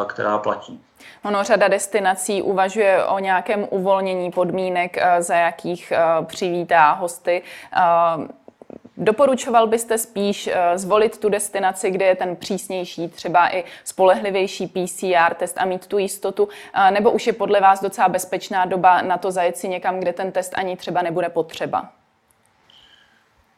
která 0.06 0.38
platí. 0.38 0.80
Ono 1.24 1.44
řada 1.44 1.68
destinací 1.68 2.42
uvažuje 2.42 3.04
o 3.04 3.18
nějakém 3.18 3.66
uvolnění 3.70 4.30
podmínek, 4.30 4.96
za 5.18 5.34
jakých 5.34 5.92
přivítá 6.26 6.92
hosty. 6.92 7.42
Doporučoval 9.00 9.66
byste 9.66 9.98
spíš 9.98 10.46
eh, 10.46 10.78
zvolit 10.78 11.18
tu 11.18 11.28
destinaci, 11.28 11.90
kde 11.90 12.04
je 12.04 12.16
ten 12.16 12.36
přísnější, 12.36 13.08
třeba 13.08 13.54
i 13.54 13.64
spolehlivější 13.84 14.66
PCR 14.66 15.34
test 15.34 15.58
a 15.58 15.64
mít 15.64 15.86
tu 15.86 15.98
jistotu, 15.98 16.48
eh, 16.74 16.90
nebo 16.90 17.10
už 17.10 17.26
je 17.26 17.32
podle 17.32 17.60
vás 17.60 17.82
docela 17.82 18.08
bezpečná 18.08 18.64
doba 18.64 19.02
na 19.02 19.18
to 19.18 19.30
zajet 19.30 19.56
si 19.56 19.68
někam, 19.68 20.00
kde 20.00 20.12
ten 20.12 20.32
test 20.32 20.52
ani 20.56 20.76
třeba 20.76 21.02
nebude 21.02 21.28
potřeba? 21.28 21.92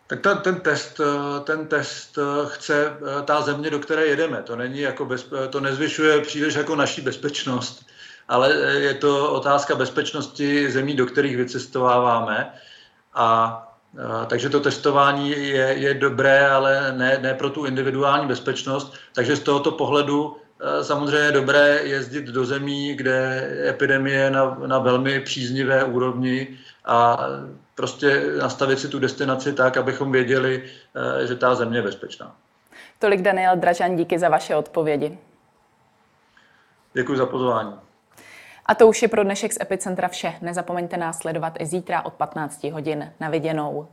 Tak 0.07 0.21
ten, 0.21 0.39
ten, 0.39 0.61
test, 0.61 1.01
eh, 1.01 1.41
ten 1.41 1.67
test 1.67 2.19
chce 2.47 2.93
ta 3.25 3.41
země, 3.41 3.71
do 3.71 3.79
které 3.79 4.07
jedeme. 4.07 4.43
To 4.43 4.57
není 4.57 4.81
jako 4.81 5.05
bez, 5.05 5.27
to 5.51 5.61
nezvyšuje 5.61 6.21
příliš 6.21 6.55
jako 6.55 6.77
naší 6.77 7.01
bezpečnost, 7.01 7.87
ale 8.29 8.55
je 8.79 8.95
to 8.95 9.33
otázka 9.33 9.75
bezpečnosti 9.75 10.71
zemí, 10.71 10.95
do 10.95 11.07
kterých 11.07 11.37
vycestováváme. 11.37 12.55
A 13.15 13.67
takže 14.27 14.49
to 14.49 14.61
testování 14.61 15.31
je, 15.31 15.67
je 15.79 15.95
dobré, 15.95 16.49
ale 16.49 16.95
ne, 16.97 17.19
ne 17.23 17.35
pro 17.35 17.51
tu 17.51 17.65
individuální 17.65 18.27
bezpečnost. 18.27 18.95
Takže 19.15 19.37
z 19.37 19.41
tohoto 19.41 19.71
pohledu 19.71 20.37
e, 20.61 20.85
samozřejmě 20.85 21.27
je 21.27 21.33
dobré 21.33 21.81
jezdit 21.83 22.25
do 22.25 22.45
zemí, 22.45 22.95
kde 22.95 23.49
epidemie 23.69 24.17
je 24.17 24.31
na, 24.31 24.59
na 24.67 24.79
velmi 24.79 25.21
příznivé 25.21 25.85
úrovni 25.85 26.49
a 26.85 27.27
prostě 27.75 28.23
nastavit 28.41 28.79
si 28.79 28.89
tu 28.89 28.99
destinaci 28.99 29.53
tak, 29.53 29.77
abychom 29.77 30.13
věděli, 30.13 30.65
e, 31.23 31.27
že 31.27 31.37
ta 31.37 31.55
země 31.55 31.79
je 31.79 31.83
bezpečná. 31.83 32.37
Tolik 32.99 33.23
Daniel 33.23 33.57
Dražan, 33.57 33.97
díky 33.97 34.19
za 34.19 34.29
vaše 34.29 34.57
odpovědi. 34.57 35.19
Děkuji 36.93 37.17
za 37.17 37.27
pozvání. 37.27 37.90
A 38.71 38.75
to 38.75 38.89
už 38.89 39.03
je 39.03 39.09
pro 39.09 39.25
dnešek 39.25 39.53
z 39.53 39.61
Epicentra 39.61 40.09
vše. 40.09 40.35
Nezapomeňte 40.43 40.97
nás 40.97 41.19
sledovat 41.19 41.53
i 41.61 41.67
zítra 41.67 42.03
od 42.03 42.15
15 42.15 42.65
hodin. 42.65 43.13
Na 43.21 43.31
viděnou. 43.31 43.89